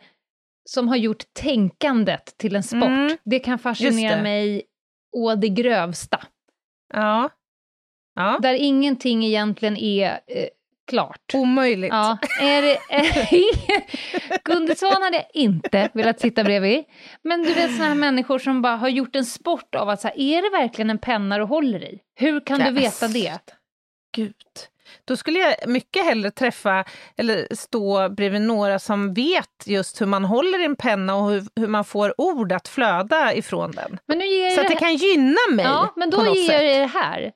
som 0.70 0.88
har 0.88 0.96
gjort 0.96 1.24
tänkandet 1.34 2.38
till 2.38 2.56
en 2.56 2.64
sport. 2.64 2.84
Mm. 2.84 3.18
Det 3.26 3.40
kan 3.40 3.60
fascinera 3.60 4.16
det. 4.16 4.22
mig 4.24 4.64
å 5.18 5.36
det 5.36 5.50
grövsta. 5.50 6.22
Ja. 6.94 7.30
ja. 8.16 8.40
Där 8.42 8.54
ingenting 8.54 9.24
egentligen 9.26 9.78
är 9.78 10.20
eh, 10.28 10.48
klart. 10.88 11.34
Omöjligt. 11.34 11.94
Ja, 11.94 12.18
är 12.42 12.62
det, 12.62 12.78
är, 12.90 14.44
Gunde 14.44 14.76
Svan 14.76 15.02
hade 15.02 15.18
jag 15.18 15.26
inte 15.34 15.90
velat 15.94 16.20
sitta 16.20 16.44
bredvid. 16.44 16.84
Men 17.22 17.44
du 17.44 17.54
vet 17.54 17.72
såna 17.72 17.88
här 17.88 17.96
människor 17.96 18.40
som 18.40 18.62
bara 18.62 18.76
har 18.76 18.90
gjort 18.90 19.16
en 19.16 19.26
sport 19.26 19.76
av 19.76 19.90
att 19.90 20.02
så 20.02 20.08
här, 20.08 20.20
är 20.20 20.42
det 20.42 20.58
verkligen 20.58 20.90
en 20.90 20.98
penna 20.98 21.38
du 21.38 21.44
håller 21.44 21.84
i? 21.84 22.00
Hur 22.16 22.40
kan 22.46 22.60
du 22.60 22.64
Nej, 22.72 22.74
veta 22.74 23.08
det? 23.08 23.40
Gud. 24.16 24.34
Då 25.06 25.18
skulle 25.18 25.40
jag 25.40 25.56
mycket 25.70 26.06
hellre 26.06 26.32
träffa 26.32 26.86
eller 27.18 27.56
stå 27.56 28.10
bredvid 28.10 28.42
några 28.42 28.80
som 28.80 29.14
vet 29.14 29.64
just 29.66 30.02
hur 30.02 30.06
man 30.06 30.26
håller 30.26 30.60
en 30.60 30.76
penna 30.76 31.16
och 31.16 31.30
hur, 31.32 31.44
hur 31.56 31.68
man 31.68 31.86
får 31.86 32.22
ord 32.22 32.52
att 32.52 32.68
flöda 32.68 33.34
ifrån 33.34 33.72
den. 33.72 34.00
Så 34.08 34.16
jag 34.18 34.60
att 34.60 34.72
det 34.72 34.76
kan 34.76 34.96
gynna 34.96 35.38
mig 35.52 35.66
Ja, 35.66 35.94
men 35.96 36.10
då 36.10 36.26
ger 36.26 36.48
sätt. 36.48 36.54
jag 36.54 36.64
dig 36.64 36.80
det 36.80 36.86
här. 37.00 37.32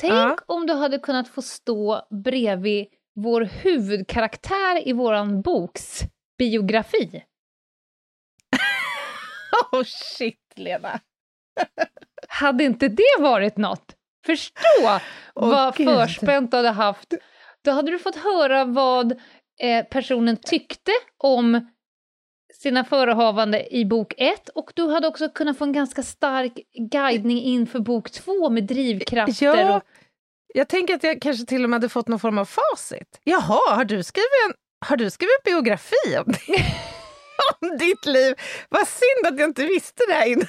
Tänk 0.00 0.12
Ja. 0.12 0.36
om 0.46 0.66
du 0.66 0.72
hade 0.74 0.98
kunnat 0.98 1.28
få 1.28 1.42
stå 1.42 2.06
bredvid 2.24 2.86
vår 3.14 3.40
huvudkaraktär 3.40 4.88
i 4.88 4.92
våran 4.92 5.42
boks 5.42 6.00
biografi. 6.38 7.24
Oh 9.72 9.82
shit, 9.84 10.52
Lena. 10.56 11.00
Hade 12.28 12.64
inte 12.64 12.88
det 12.88 13.16
varit 13.20 13.56
något? 13.56 13.94
Förstå 14.26 14.60
Åh, 14.82 14.98
vad 15.34 15.76
Gud. 15.76 15.88
förspänt 15.88 16.50
du 16.50 16.56
hade 16.56 16.68
haft. 16.70 17.14
Då 17.64 17.70
hade 17.70 17.90
du 17.90 17.98
fått 17.98 18.16
höra 18.16 18.64
vad 18.64 19.12
eh, 19.60 19.84
personen 19.90 20.36
tyckte 20.36 20.92
om 21.18 21.70
sina 22.56 22.84
förehavande 22.84 23.74
i 23.74 23.84
bok 23.84 24.14
ett 24.16 24.48
och 24.48 24.72
du 24.74 24.90
hade 24.90 25.08
också 25.08 25.28
kunnat 25.28 25.58
få 25.58 25.64
en 25.64 25.72
ganska 25.72 26.02
stark 26.02 26.52
guidning 26.90 27.42
inför 27.42 27.78
bok 27.78 28.10
två 28.10 28.50
med 28.50 28.64
drivkrafter. 28.64 29.46
Ja, 29.46 29.76
och, 29.76 29.82
jag 30.54 30.68
tänker 30.68 30.94
att 30.94 31.04
jag 31.04 31.22
kanske 31.22 31.46
till 31.46 31.64
och 31.64 31.70
med 31.70 31.76
hade 31.76 31.88
fått 31.88 32.08
någon 32.08 32.20
form 32.20 32.38
av 32.38 32.44
facit. 32.44 33.20
Jaha, 33.24 33.74
har 33.76 33.84
du 33.84 34.02
skrivit 34.02 34.28
en, 34.48 34.54
har 34.86 34.96
du 34.96 35.10
skrivit 35.10 35.34
en 35.44 35.52
biografi 35.52 36.16
om, 36.18 36.34
om 37.60 37.78
ditt 37.78 38.06
liv? 38.06 38.34
Vad 38.68 38.88
synd 38.88 39.26
att 39.32 39.38
jag 39.40 39.50
inte 39.50 39.66
visste 39.66 40.02
det 40.08 40.14
här 40.14 40.26
innan. 40.26 40.46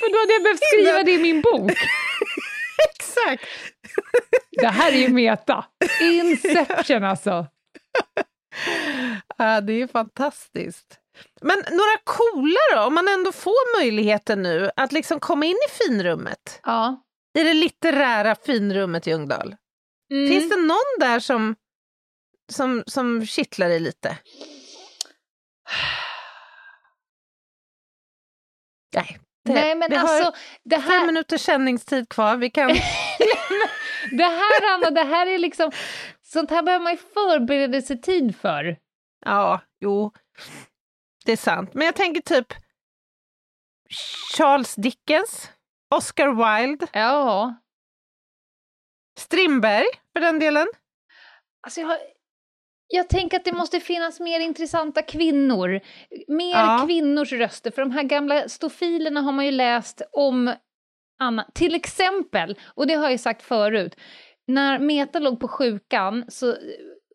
för 0.00 0.12
då 0.12 0.18
hade 0.18 0.32
jag 0.32 0.42
behövt 0.42 0.60
skriva 0.64 1.02
det 1.02 1.12
i 1.12 1.18
min 1.18 1.40
bok. 1.40 1.72
Exakt. 2.90 3.44
Det 4.50 4.68
här 4.68 4.92
är 4.92 4.96
ju 4.96 5.08
meta. 5.08 5.64
Inception 6.00 7.04
alltså. 7.04 7.46
Ja, 9.36 9.60
det 9.60 9.72
är 9.72 9.86
fantastiskt. 9.86 11.00
Men 11.40 11.58
några 11.58 11.98
coola 12.04 12.60
då, 12.74 12.80
om 12.80 12.94
man 12.94 13.08
ändå 13.08 13.32
får 13.32 13.80
möjligheten 13.80 14.42
nu 14.42 14.70
att 14.76 14.92
liksom 14.92 15.20
komma 15.20 15.44
in 15.46 15.56
i 15.68 15.70
finrummet, 15.84 16.60
Ja. 16.62 17.02
i 17.38 17.42
det 17.42 17.54
litterära 17.54 18.34
finrummet 18.34 19.06
i 19.06 19.10
Ljungdahl. 19.10 19.56
Mm. 20.12 20.28
Finns 20.28 20.50
det 20.50 20.56
någon 20.56 20.98
där 21.00 21.20
som, 21.20 21.56
som, 22.52 22.82
som 22.86 23.26
kittlar 23.26 23.68
dig 23.68 23.80
lite? 23.80 24.08
Nej, 28.94 29.18
det, 29.44 29.52
Nej 29.54 29.74
men 29.74 29.90
vi 29.90 29.96
har 29.96 30.08
alltså, 30.08 30.32
det 30.64 30.76
fem 30.76 30.90
här, 30.90 31.06
minuters 31.06 31.40
sändningstid 31.40 32.08
kvar. 32.08 32.36
Vi 32.36 32.50
kan... 32.50 32.68
det 34.10 34.24
här 34.24 34.74
Anna, 34.74 34.90
det 34.90 35.04
här 35.04 35.26
är 35.26 35.38
liksom, 35.38 35.70
sånt 36.22 36.50
här 36.50 36.62
behöver 36.62 36.82
man 36.82 36.92
ju 36.92 36.98
förberedelsetid 36.98 38.36
för. 38.36 38.76
Ja, 39.24 39.60
jo, 39.80 40.12
det 41.28 41.32
är 41.32 41.36
sant. 41.36 41.74
Men 41.74 41.86
jag 41.86 41.96
tänker 41.96 42.20
typ 42.20 42.46
Charles 44.36 44.74
Dickens, 44.74 45.50
Oscar 45.94 46.28
Wilde, 46.28 46.86
Ja. 46.92 47.54
Strindberg 49.18 49.84
för 50.12 50.20
den 50.20 50.38
delen. 50.38 50.66
Alltså 51.62 51.80
jag, 51.80 51.88
har- 51.88 51.98
jag 52.86 53.08
tänker 53.08 53.36
att 53.36 53.44
det 53.44 53.52
måste 53.52 53.80
finnas 53.80 54.20
mer 54.20 54.40
intressanta 54.40 55.02
kvinnor. 55.02 55.80
Mer 56.28 56.50
Ja. 56.54 56.82
kvinnors 56.86 57.32
röster, 57.32 57.70
för 57.70 57.82
de 57.82 57.90
här 57.90 58.02
gamla 58.02 58.48
stofilerna 58.48 59.20
har 59.20 59.32
man 59.32 59.44
ju 59.44 59.50
läst 59.50 60.02
om 60.12 60.54
Anna. 61.18 61.50
Till 61.54 61.74
exempel, 61.74 62.58
och 62.74 62.86
det 62.86 62.94
har 62.94 63.02
jag 63.02 63.12
ju 63.12 63.18
sagt 63.18 63.42
förut, 63.42 63.96
när 64.46 64.78
Meta 64.78 65.18
låg 65.18 65.40
på 65.40 65.48
sjukan 65.48 66.24
så 66.28 66.56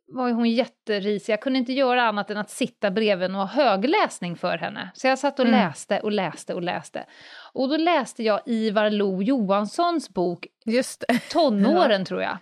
var 0.08 0.32
hon 0.32 0.50
jätterisig. 0.50 1.34
Jag 1.34 1.42
kunde 1.42 1.60
inte 1.60 1.74
göra 1.74 2.04
annat 2.04 2.30
än 2.32 2.38
att 2.38 2.50
sitta 2.50 2.92
bredvid 2.92 3.32
och 3.32 3.38
ha 3.38 3.46
högläsning 3.46 4.36
för 4.36 4.58
henne. 4.58 4.92
Så 4.94 5.08
jag 5.08 5.20
satt 5.20 5.40
och 5.40 5.46
Mm. 5.46 5.60
läste 5.60 6.00
och 6.00 6.12
läste 6.12 6.54
och 6.54 6.62
läste. 6.62 7.06
Och 7.54 7.70
då 7.70 7.78
läste 7.78 8.24
jag 8.24 8.42
Ivar 8.46 8.90
Lo 8.90 9.22
Johanssons 9.22 10.10
bok 10.10 10.48
Just 10.66 11.04
det. 11.08 11.20
Tonåren, 11.32 12.06
tror 12.06 12.22
jag. 12.22 12.38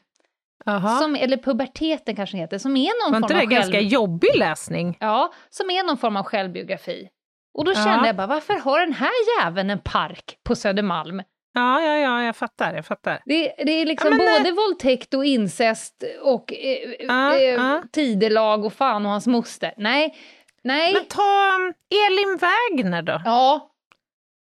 Jaha. 0.65 0.99
Som, 0.99 1.15
eller 1.15 1.37
puberteten 1.37 2.15
kanske 2.15 2.37
heter, 2.37 2.57
som 2.57 2.77
är 2.77 3.05
någon 3.05 3.11
Var 3.11 3.17
inte 3.17 3.33
form 3.33 3.39
det 3.49 3.55
av 3.55 3.59
ganska 3.59 3.77
själv... 3.77 3.87
jobbig 3.87 4.29
läsning? 4.35 4.97
Ja, 4.99 5.33
som 5.49 5.69
är 5.69 5.83
någon 5.83 5.97
form 5.97 6.17
av 6.17 6.23
självbiografi. 6.23 7.09
Och 7.53 7.65
då 7.65 7.71
Ja. 7.71 7.83
kände 7.83 8.07
jag 8.07 8.15
bara, 8.15 8.27
varför 8.27 8.53
har 8.53 8.79
den 8.79 8.93
här 8.93 9.11
jäveln 9.43 9.69
en 9.69 9.79
park 9.79 10.37
på 10.43 10.55
Södermalm? 10.55 11.21
Ja, 11.53 11.81
ja, 11.81 11.97
ja, 11.97 12.23
jag 12.23 12.35
fattar, 12.35 12.73
jag 12.73 12.85
fattar. 12.85 13.21
Det, 13.25 13.53
det 13.57 13.71
är 13.71 13.85
liksom 13.85 14.19
Ja, 14.19 14.37
både 14.39 14.51
våldtäkt 14.51 15.13
och 15.13 15.25
incest 15.25 16.03
och 16.23 16.53
eh, 16.53 16.95
Ja, 16.99 17.35
eh, 17.35 17.43
ja. 17.43 17.83
tidelag 17.91 18.65
och 18.65 18.73
fan 18.73 19.05
och 19.05 19.11
hans 19.11 19.27
moster. 19.27 19.73
Nej, 19.77 20.17
nej. 20.63 20.93
Men 20.93 21.05
ta 21.05 21.55
um, 21.55 21.73
Elin 22.07 22.37
Wägner 22.37 23.01
då, 23.01 23.21
Ja, 23.25 23.71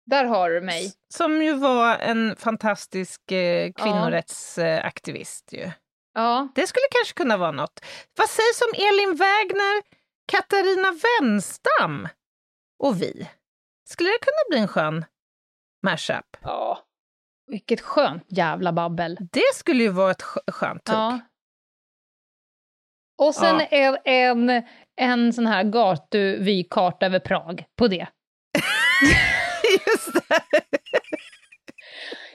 där 0.07 0.25
har 0.25 0.51
du 0.51 0.61
mig. 0.61 0.93
som 1.15 1.43
ju 1.43 1.53
var 1.55 1.97
en 1.99 2.37
fantastisk 2.37 3.33
eh, 3.33 3.73
kvinnorättsaktivist. 3.73 5.53
ju. 5.53 5.71
Ja, 6.15 6.49
Det 6.55 6.67
skulle 6.67 6.87
kanske 6.91 7.15
kunna 7.15 7.37
vara 7.37 7.51
något. 7.53 7.81
Vad 8.17 8.29
sägs 8.29 8.63
om 8.63 8.73
Elin 8.75 9.17
Wägner, 9.17 9.83
Katarina 10.33 10.89
Wenstam 11.21 12.09
och 12.79 13.03
vi? 13.03 13.29
Skulle 13.89 14.09
det 14.11 14.19
kunna 14.19 14.43
bli 14.51 14.59
en 14.59 14.69
skön 14.69 15.05
mashup? 15.83 16.37
ja. 16.43 16.83
Vilket 17.47 17.81
skönt 17.81 18.25
jävla 18.29 18.73
babbel. 18.73 19.19
Det 19.33 19.55
skulle 19.55 19.83
ju 19.83 19.89
vara 19.89 20.11
ett 20.11 20.23
skö- 20.23 20.53
skönt 20.53 20.85
tugg. 20.85 20.97
Ja. 20.97 21.21
Och 23.19 23.35
sen 23.35 23.61
Ja. 23.71 23.97
en, 24.05 24.63
en, 24.97 25.33
sån 25.33 25.47
här 25.47 25.65
gatuvykarta 25.65 27.07
över 27.07 27.19
Prag 27.19 27.65
på 27.77 27.89
det. 27.89 28.07
Just 29.87 30.13
det. 30.29 30.41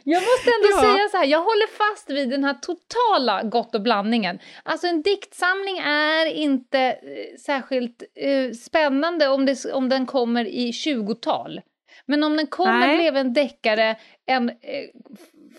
Jag 0.03 0.21
måste 0.21 0.49
ändå 0.57 0.67
Ja. 0.71 0.81
säga 0.93 1.09
så 1.11 1.17
här, 1.17 1.25
jag 1.25 1.39
håller 1.39 1.67
fast 1.67 2.09
vid 2.09 2.29
den 2.29 2.43
här 2.43 2.53
totala 2.53 3.43
gott 3.43 3.75
och 3.75 3.81
blandningen. 3.81 4.39
Alltså 4.63 4.87
en 4.87 5.01
diktsamling 5.01 5.77
är 5.77 6.25
inte 6.25 6.79
eh, 6.79 7.37
särskilt 7.45 8.03
eh, 8.15 8.51
spännande 8.51 9.27
om, 9.27 9.45
det, 9.45 9.65
om 9.73 9.89
den 9.89 10.05
kommer 10.05 10.45
i 10.45 10.71
20-tal. 10.71 11.61
Men 12.11 12.23
om 12.23 12.37
den 12.37 12.47
kommer 12.47 12.97
blev 12.97 13.17
en 13.17 13.33
deckare, 13.33 13.95
en 14.25 14.49
eh, 14.49 14.55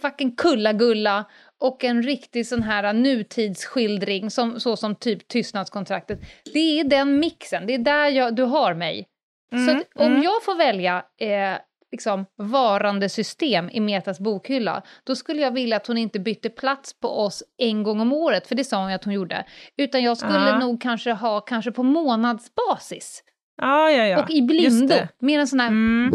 fucking 0.01 0.37
kullagulla 0.37 1.25
och 1.61 1.85
en 1.85 2.03
riktig 2.03 2.47
sån 2.47 2.63
här 2.63 2.93
nutidsskildring, 2.93 4.31
som, 4.31 4.61
så 4.61 4.77
som 4.77 4.95
typ 4.95 5.29
Tystnadskontraktet. 5.29 6.21
Det 6.53 6.81
är 6.81 6.85
den 6.85 7.19
mixen, 7.19 7.67
det 7.67 7.75
är 7.75 7.79
där 7.79 8.09
jag, 8.09 8.35
du 8.37 8.43
har 8.43 8.75
mig. 8.75 9.07
Så 9.51 9.57
Mm, 9.57 9.77
att 9.77 10.01
om 10.03 10.07
mm. 10.07 10.23
jag 10.23 10.45
får 10.45 10.55
välja 10.55 11.05
eh, 11.21 11.59
liksom, 11.93 12.27
varande 12.37 13.09
system 13.09 13.71
i 13.71 13.81
Metas 13.81 14.21
bokhylla, 14.21 14.83
då 15.05 15.17
skulle 15.17 15.43
jag 15.43 15.51
vilja 15.51 15.77
att 15.77 15.87
hon 15.87 15.99
inte 15.99 16.19
bytte 16.21 16.49
plats 16.49 17.01
på 17.01 17.09
oss 17.09 17.43
en 17.59 17.83
gång 17.83 18.01
om 18.01 18.13
året, 18.13 18.47
för 18.47 18.55
det 18.55 18.65
sa 18.65 18.81
hon 18.81 18.89
ju 18.89 18.95
att 18.95 19.05
hon 19.05 19.15
gjorde. 19.15 19.45
Utan 19.77 20.03
jag 20.03 20.19
skulle 20.19 20.49
Ja. 20.49 20.59
nog 20.59 20.83
kanske 20.83 21.13
ha 21.13 21.41
kanske 21.41 21.71
på 21.73 21.83
månadsbasis. 21.83 23.23
Ja, 23.57 23.91
ja, 23.91 24.07
ja. 24.07 24.23
och 24.23 24.31
i 24.31 24.43
blindo, 24.43 24.95
mer 25.21 25.39
en 25.41 25.49
sån 25.49 25.61
här 25.61 25.69
Mm. 25.69 26.13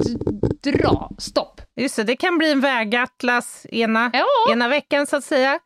dra, 0.64 1.10
stopp. 1.20 1.62
Just 1.76 1.96
det, 1.96 2.04
det 2.04 2.16
kan 2.16 2.38
bli 2.38 2.52
en 2.52 2.62
vägatlas 2.62 3.66
ena, 3.70 4.10
Ja, 4.14 4.26
ena 4.54 4.68
veckan 4.68 5.08
så 5.08 5.16
att 5.16 5.24
säga. 5.24 5.60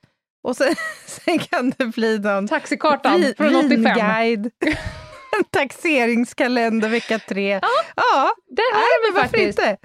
Och 0.44 0.58
sen, 0.58 0.76
sen 1.06 1.40
kan 1.40 1.70
det 1.78 1.86
bli 1.86 2.20
någon 2.20 2.48
taxikartan 2.48 3.22
vi- 3.22 3.34
från 3.38 3.56
85. 3.56 3.70
vinguide, 3.70 4.46
en 5.38 5.44
taxeringskalender 5.50 6.90
vecka 6.90 7.20
tre. 7.20 7.50
Ja, 7.62 7.68
ja 7.96 8.32
Där 8.48 8.74
har 8.74 9.12
vi 9.12 9.16
varför 9.16 9.28
faktiskt, 9.30 9.60
inte? 9.60 9.78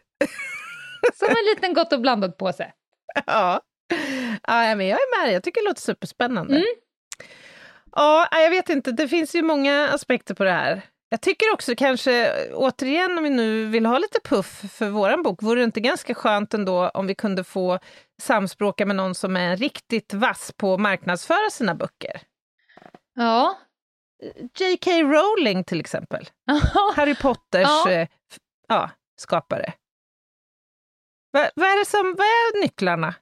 som 1.14 1.28
en 1.28 1.44
liten 1.54 1.74
gott 1.74 1.92
och 1.92 2.00
blandat 2.00 2.36
påse. 2.38 2.72
Ja. 3.26 3.60
ja, 4.46 4.74
men 4.74 4.86
jag 4.86 4.98
är 4.98 5.24
med. 5.24 5.34
Jag 5.34 5.42
tycker 5.42 5.60
det 5.62 5.68
låter 5.68 5.80
superspännande. 5.80 6.54
Mm. 6.56 6.66
Ja, 7.96 8.28
jag 8.32 8.50
vet 8.50 8.68
inte. 8.68 8.92
Det 8.92 9.08
finns 9.08 9.34
ju 9.34 9.42
många 9.42 9.88
aspekter 9.88 10.34
på 10.34 10.44
det 10.44 10.52
här. 10.52 10.82
Jag 11.08 11.20
tycker 11.20 11.52
också 11.52 11.74
kanske, 11.76 12.32
återigen 12.52 13.18
om 13.18 13.24
vi 13.24 13.30
nu 13.30 13.66
vill 13.66 13.86
ha 13.86 13.98
lite 13.98 14.20
puff 14.24 14.62
för 14.72 14.88
våran 14.88 15.22
bok, 15.22 15.42
vore 15.42 15.60
det 15.60 15.64
inte 15.64 15.80
ganska 15.80 16.14
skönt 16.14 16.54
ändå 16.54 16.88
om 16.88 17.06
vi 17.06 17.14
kunde 17.14 17.44
få 17.44 17.78
samspråka 18.22 18.86
med 18.86 18.96
någon 18.96 19.14
som 19.14 19.36
är 19.36 19.56
riktigt 19.56 20.14
vass 20.14 20.52
på 20.56 20.74
att 20.74 20.80
marknadsföra 20.80 21.50
sina 21.50 21.74
böcker? 21.74 22.20
Ja. 23.14 23.58
J.K. 24.58 24.90
Rowling 24.90 25.64
till 25.64 25.80
exempel. 25.80 26.28
Harry 26.96 27.14
Potters 27.14 27.62
Ja. 27.62 27.90
eh, 27.90 28.08
ja, 28.68 28.90
skapare. 29.16 29.72
Va, 31.32 31.50
vad, 31.54 31.68
är 31.68 31.78
det 31.78 31.84
som, 31.90 32.14
vad 32.18 32.26
är 32.26 32.60
nycklarna? 32.62 33.14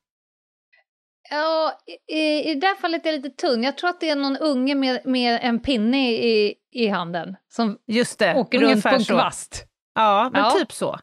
Ja, 1.31 1.79
i, 2.07 2.51
i 2.51 2.55
det 2.55 2.61
där 2.61 2.75
fallet 2.75 3.07
är 3.07 3.11
jag 3.12 3.23
lite 3.23 3.37
tunn. 3.47 3.62
Jag 3.62 3.79
tror 3.79 3.90
att 3.90 4.01
det 4.01 4.11
är 4.11 4.16
någon 4.16 4.37
unge 4.37 4.75
med, 4.75 5.07
med 5.07 5.40
en 5.42 5.61
pinne 5.61 6.12
i, 6.12 6.55
i 6.75 6.89
handen 6.89 7.37
som 7.49 7.79
Just 7.87 8.19
det, 8.19 8.35
åker 8.35 8.59
runt 8.61 8.83
på 8.83 8.89
en 8.89 9.05
så. 9.05 9.13
kvast. 9.15 9.67
Ja, 9.95 10.31
men 10.33 10.43
Ja. 10.45 10.51
typ 10.51 10.73
så. 10.73 10.99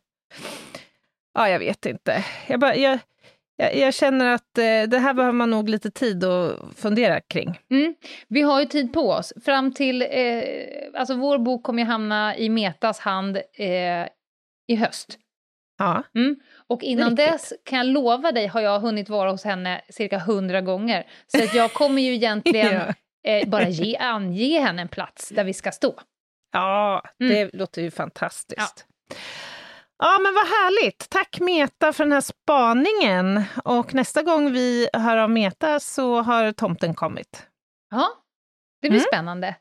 Ja, 1.34 1.50
jag 1.50 1.60
vet 1.60 1.86
inte. 1.86 2.26
Jag, 2.48 2.60
bara, 2.60 2.76
jag, 2.76 3.00
jag, 3.56 3.76
jag 3.78 3.94
känner 3.94 4.26
att 4.34 4.58
eh, 4.58 4.84
det 4.88 5.00
här 5.00 5.14
behöver 5.14 5.34
man 5.34 5.50
nog 5.50 5.70
lite 5.70 5.92
tid 5.92 6.24
att 6.24 6.60
fundera 6.76 7.22
kring. 7.22 7.60
Mm. 7.72 7.96
Vi 8.28 8.42
har 8.42 8.60
ju 8.60 8.66
tid 8.66 8.94
på 8.94 9.10
oss. 9.12 9.34
Fram 9.46 9.74
till... 9.74 10.02
Eh, 10.02 10.44
alltså 10.96 11.16
vår 11.16 11.38
bok 11.38 11.64
kommer 11.64 11.84
ju 11.84 11.88
hamna 11.90 12.38
i 12.38 12.50
Metas 12.50 13.00
hand 13.00 13.38
eh, 13.38 14.08
i 14.68 14.76
höst. 14.76 15.18
Ja, 15.78 16.04
Mm. 16.16 16.36
Och 16.68 16.84
innan 16.84 17.10
riktigt. 17.10 17.28
dess 17.32 17.54
kan 17.66 17.78
jag 17.78 17.88
lova 17.88 18.32
dig 18.32 18.48
har 18.48 18.62
jag 18.62 18.80
hunnit 18.80 19.10
vara 19.10 19.32
hos 19.32 19.44
henne 19.44 19.82
cirka 19.90 20.20
hundra 20.20 20.62
gånger. 20.62 21.08
Så 21.28 21.44
att 21.44 21.54
jag 21.54 21.74
kommer 21.74 22.02
ju 22.02 22.14
egentligen 22.16 22.74
ja. 22.74 22.94
Eh, 23.24 23.50
bara 23.50 23.68
ge, 23.70 23.98
ange 23.98 24.60
henne 24.60 24.82
en 24.82 24.88
plats 24.88 25.30
där 25.30 25.44
vi 25.44 25.54
ska 25.54 25.72
stå. 25.72 26.00
ja 26.52 27.04
Mm. 27.20 27.34
det 27.34 27.58
låter 27.58 27.82
ju 27.82 27.92
fantastiskt. 27.92 28.86
Ja. 29.98 30.20
men 30.24 30.34
vad 30.34 30.46
härligt. 30.48 31.10
Tack 31.10 31.40
Meta 31.40 31.94
för 31.94 32.04
den 32.04 32.12
här 32.14 32.22
spaningen. 32.22 33.44
Och 33.64 33.94
nästa 33.94 34.22
gång 34.24 34.52
vi 34.52 34.90
hör 34.94 35.18
av 35.18 35.30
Meta 35.30 35.80
så 35.80 36.22
har 36.22 36.52
tomten 36.52 36.96
kommit. 36.96 37.48
Ja, 37.90 38.08
det 38.82 38.90
blir 38.90 39.00
Mm. 39.00 39.08
spännande. 39.14 39.56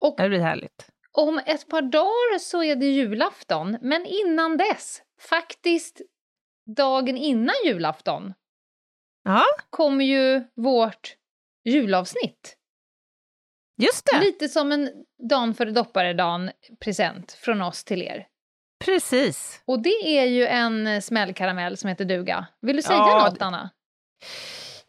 Och 0.00 0.14
Det 0.18 0.28
blir 0.28 0.40
härligt. 0.40 0.88
Om 1.12 1.38
ett 1.46 1.68
par 1.68 1.82
dagar 1.82 2.38
så 2.38 2.62
är 2.62 2.76
det 2.76 2.86
julafton, 2.86 3.78
men 3.82 4.06
innan 4.06 4.56
dess, 4.56 5.02
faktiskt 5.20 6.00
dagen 6.76 7.16
innan 7.16 7.54
julafton, 7.64 8.34
Ja, 9.24 9.44
kommer 9.70 10.04
ju 10.04 10.44
vårt 10.56 11.16
julavsnitt. 11.64 12.56
Just 13.76 14.06
det. 14.12 14.20
Lite 14.20 14.48
som 14.48 14.72
en 14.72 14.90
dan 15.28 15.54
före 15.54 15.70
dopparedan-present 15.70 17.32
från 17.32 17.62
oss 17.62 17.84
till 17.84 18.02
er. 18.02 18.26
Precis. 18.84 19.62
Och 19.66 19.82
det 19.82 20.18
är 20.18 20.24
ju 20.24 20.46
en 20.46 21.02
smällkaramell 21.02 21.76
som 21.76 21.88
heter 21.88 22.04
duga. 22.04 22.46
Vill 22.62 22.76
du 22.76 22.82
säga 22.82 22.98
Ja, 22.98 23.28
något, 23.30 23.42
Anna? 23.42 23.70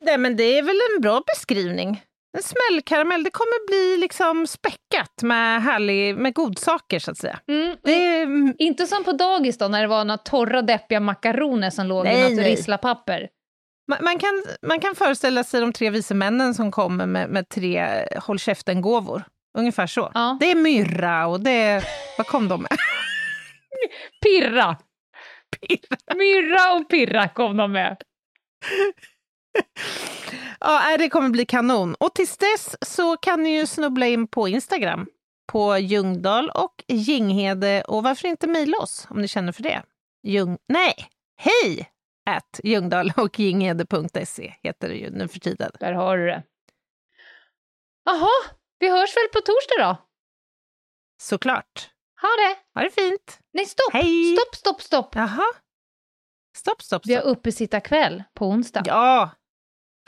Nej, 0.02 0.18
men 0.18 0.36
det 0.38 0.58
är 0.58 0.64
väl 0.64 0.80
en 0.96 1.02
bra 1.02 1.22
beskrivning. 1.36 2.04
En 2.38 2.44
smällkaramell, 2.44 3.24
det 3.24 3.30
kommer 3.30 3.68
bli 3.68 4.02
liksom 4.02 4.48
späckat 4.48 5.22
med, 5.22 5.62
härlig, 5.64 6.18
med 6.18 6.34
godsaker 6.34 7.00
så 7.00 7.12
att 7.12 7.18
säga. 7.18 7.40
Mm, 7.48 7.78
är, 7.84 8.54
Inte 8.62 8.88
som 8.88 9.04
på 9.04 9.12
dagis 9.12 9.58
då, 9.58 9.68
när 9.68 9.82
det 9.82 9.88
var 9.88 10.06
några 10.06 10.18
torra 10.18 10.62
deppiga 10.62 11.00
makaroner 11.00 11.70
som 11.70 11.88
låg 11.88 12.06
i 12.06 12.10
Nej, 12.10 12.24
något 12.24 12.34
nej. 12.42 12.52
risslapapper. 12.52 13.30
Man, 13.88 14.04
man, 14.04 14.20
kan, 14.20 14.44
man 14.62 14.80
kan 14.80 14.96
föreställa 14.96 15.44
sig 15.44 15.62
de 15.62 15.74
tre 15.74 15.90
vise 15.90 16.14
männen 16.14 16.54
som 16.54 16.72
kommer 16.72 17.06
med, 17.06 17.30
med 17.30 17.50
tre 17.50 17.78
eh, 17.78 18.24
håll 18.24 18.40
käften-gåvor. 18.40 19.24
Ungefär 19.58 19.88
så. 19.88 20.12
Ja. 20.14 20.38
Det 20.40 20.52
är 20.52 20.56
myrra 20.56 21.28
och 21.28 21.44
det 21.44 21.52
är... 21.52 21.84
Vad 22.18 22.28
kom 22.28 22.48
de 22.48 22.62
med? 22.62 22.72
Pirra! 24.24 24.78
Myrra 26.16 26.74
och 26.74 26.90
Pirra 26.90 27.28
kom 27.28 27.58
de 27.58 27.72
med. 27.72 27.98
Ja, 30.60 30.98
det 30.98 31.10
kommer 31.10 31.30
bli 31.30 31.46
kanon. 31.46 31.96
Och 31.96 32.14
tills 32.14 32.38
dess 32.38 32.76
så 32.82 33.18
kan 33.18 33.44
ni 33.44 33.58
ju 33.58 33.68
snubbla 33.68 34.08
in 34.08 34.28
på 34.28 34.48
Instagram 34.48 35.08
på 35.48 35.78
Ljungdahl 35.78 36.50
och 36.50 36.84
Ginghede 36.88 37.82
och 37.82 38.04
varför 38.04 38.28
inte 38.28 38.48
mejla 38.48 38.78
oss 38.78 39.08
om 39.10 39.22
ni 39.22 39.28
känner 39.28 39.52
för 39.52 39.64
det? 39.64 39.82
Ljung... 40.24 40.58
Nej, 40.68 40.94
hej! 41.38 41.90
At 42.26 42.60
Ljungdahl 42.64 43.12
och 43.18 43.40
Ginghede.se 43.40 44.54
heter 44.64 44.90
det 44.90 44.96
ju 44.96 45.10
nu 45.10 45.28
för 45.28 45.40
tiden. 45.40 45.72
Där 45.80 45.94
har 45.94 46.18
du 46.18 46.26
det. 46.26 46.44
Jaha, 48.06 48.30
vi 48.80 48.90
hörs 48.90 49.16
väl 49.18 49.28
på 49.34 49.40
torsdag 49.40 49.76
då? 49.80 49.98
Såklart. 51.22 51.90
Ha 52.22 52.28
det! 52.28 52.80
Ha 52.80 52.86
det 52.86 52.92
fint. 52.92 53.40
Nej, 53.54 53.66
stopp! 53.66 53.94
Hej. 53.94 54.36
Stopp, 54.38 54.56
stopp, 54.56 54.82
stopp! 54.82 55.16
Jaha. 55.16 55.44
Stopp, 56.58 56.82
stopp, 56.82 57.02
Vi 57.06 57.14
har 57.14 57.22
stopp. 57.22 57.38
uppesittarkväll 57.38 58.24
på 58.34 58.48
onsdag. 58.48 58.84
Ja, 58.86 59.30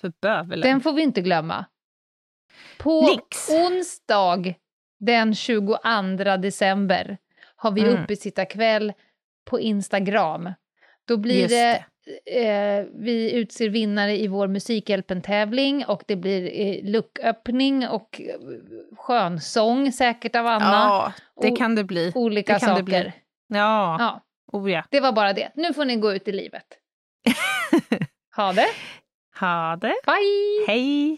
för 0.02 0.14
bövelen. 0.22 0.70
Den 0.72 0.82
får 0.82 0.94
vi 0.94 1.02
inte 1.02 1.22
glömma. 1.22 1.66
På 2.78 3.02
Nix. 3.02 3.50
onsdag 3.50 4.54
den 5.00 5.36
22 5.36 5.78
december 6.38 7.18
har 7.56 7.72
vi 7.72 7.82
Mm. 7.82 8.04
uppesittarkväll 8.04 8.94
på 9.46 9.60
Instagram. 9.60 10.54
Då 11.06 11.18
blir 11.18 11.42
Just 11.42 11.50
det, 11.50 11.86
eh, 12.26 12.86
vi 12.94 13.34
utser 13.34 13.70
vinnare 13.70 14.18
i 14.18 14.28
vår 14.28 14.48
Musikhjälpen-tävling 14.48 15.86
och 15.86 16.04
det 16.08 16.16
blir 16.16 16.62
eh, 16.62 16.84
lucköppning 16.92 17.88
och 17.88 18.22
eh, 18.22 18.36
skönsång 18.98 19.92
säkert 19.92 20.36
av 20.36 20.48
Anna. 20.48 20.66
Ja, 20.66 21.14
det 21.42 21.52
kan 21.52 21.76
det 21.76 21.84
bli. 21.84 22.12
Olika 22.16 22.54
det 22.54 22.60
saker. 22.60 22.84
bli. 22.84 23.14
Ja, 23.48 23.98
Ja, 24.00 24.22
oh 24.54 24.72
ja. 24.72 24.84
det 24.90 25.00
var 25.00 25.12
bara 25.12 25.34
det. 25.34 25.52
Nu 25.56 25.74
får 25.74 25.86
ni 25.86 25.96
gå 25.96 26.14
ut 26.14 26.28
i 26.28 26.32
livet. 26.32 26.66
Ha 28.36 28.54
det! 28.54 28.68
Ha 29.40 29.76
det. 29.76 29.96
Bye! 30.06 30.66
Hej! 30.68 31.18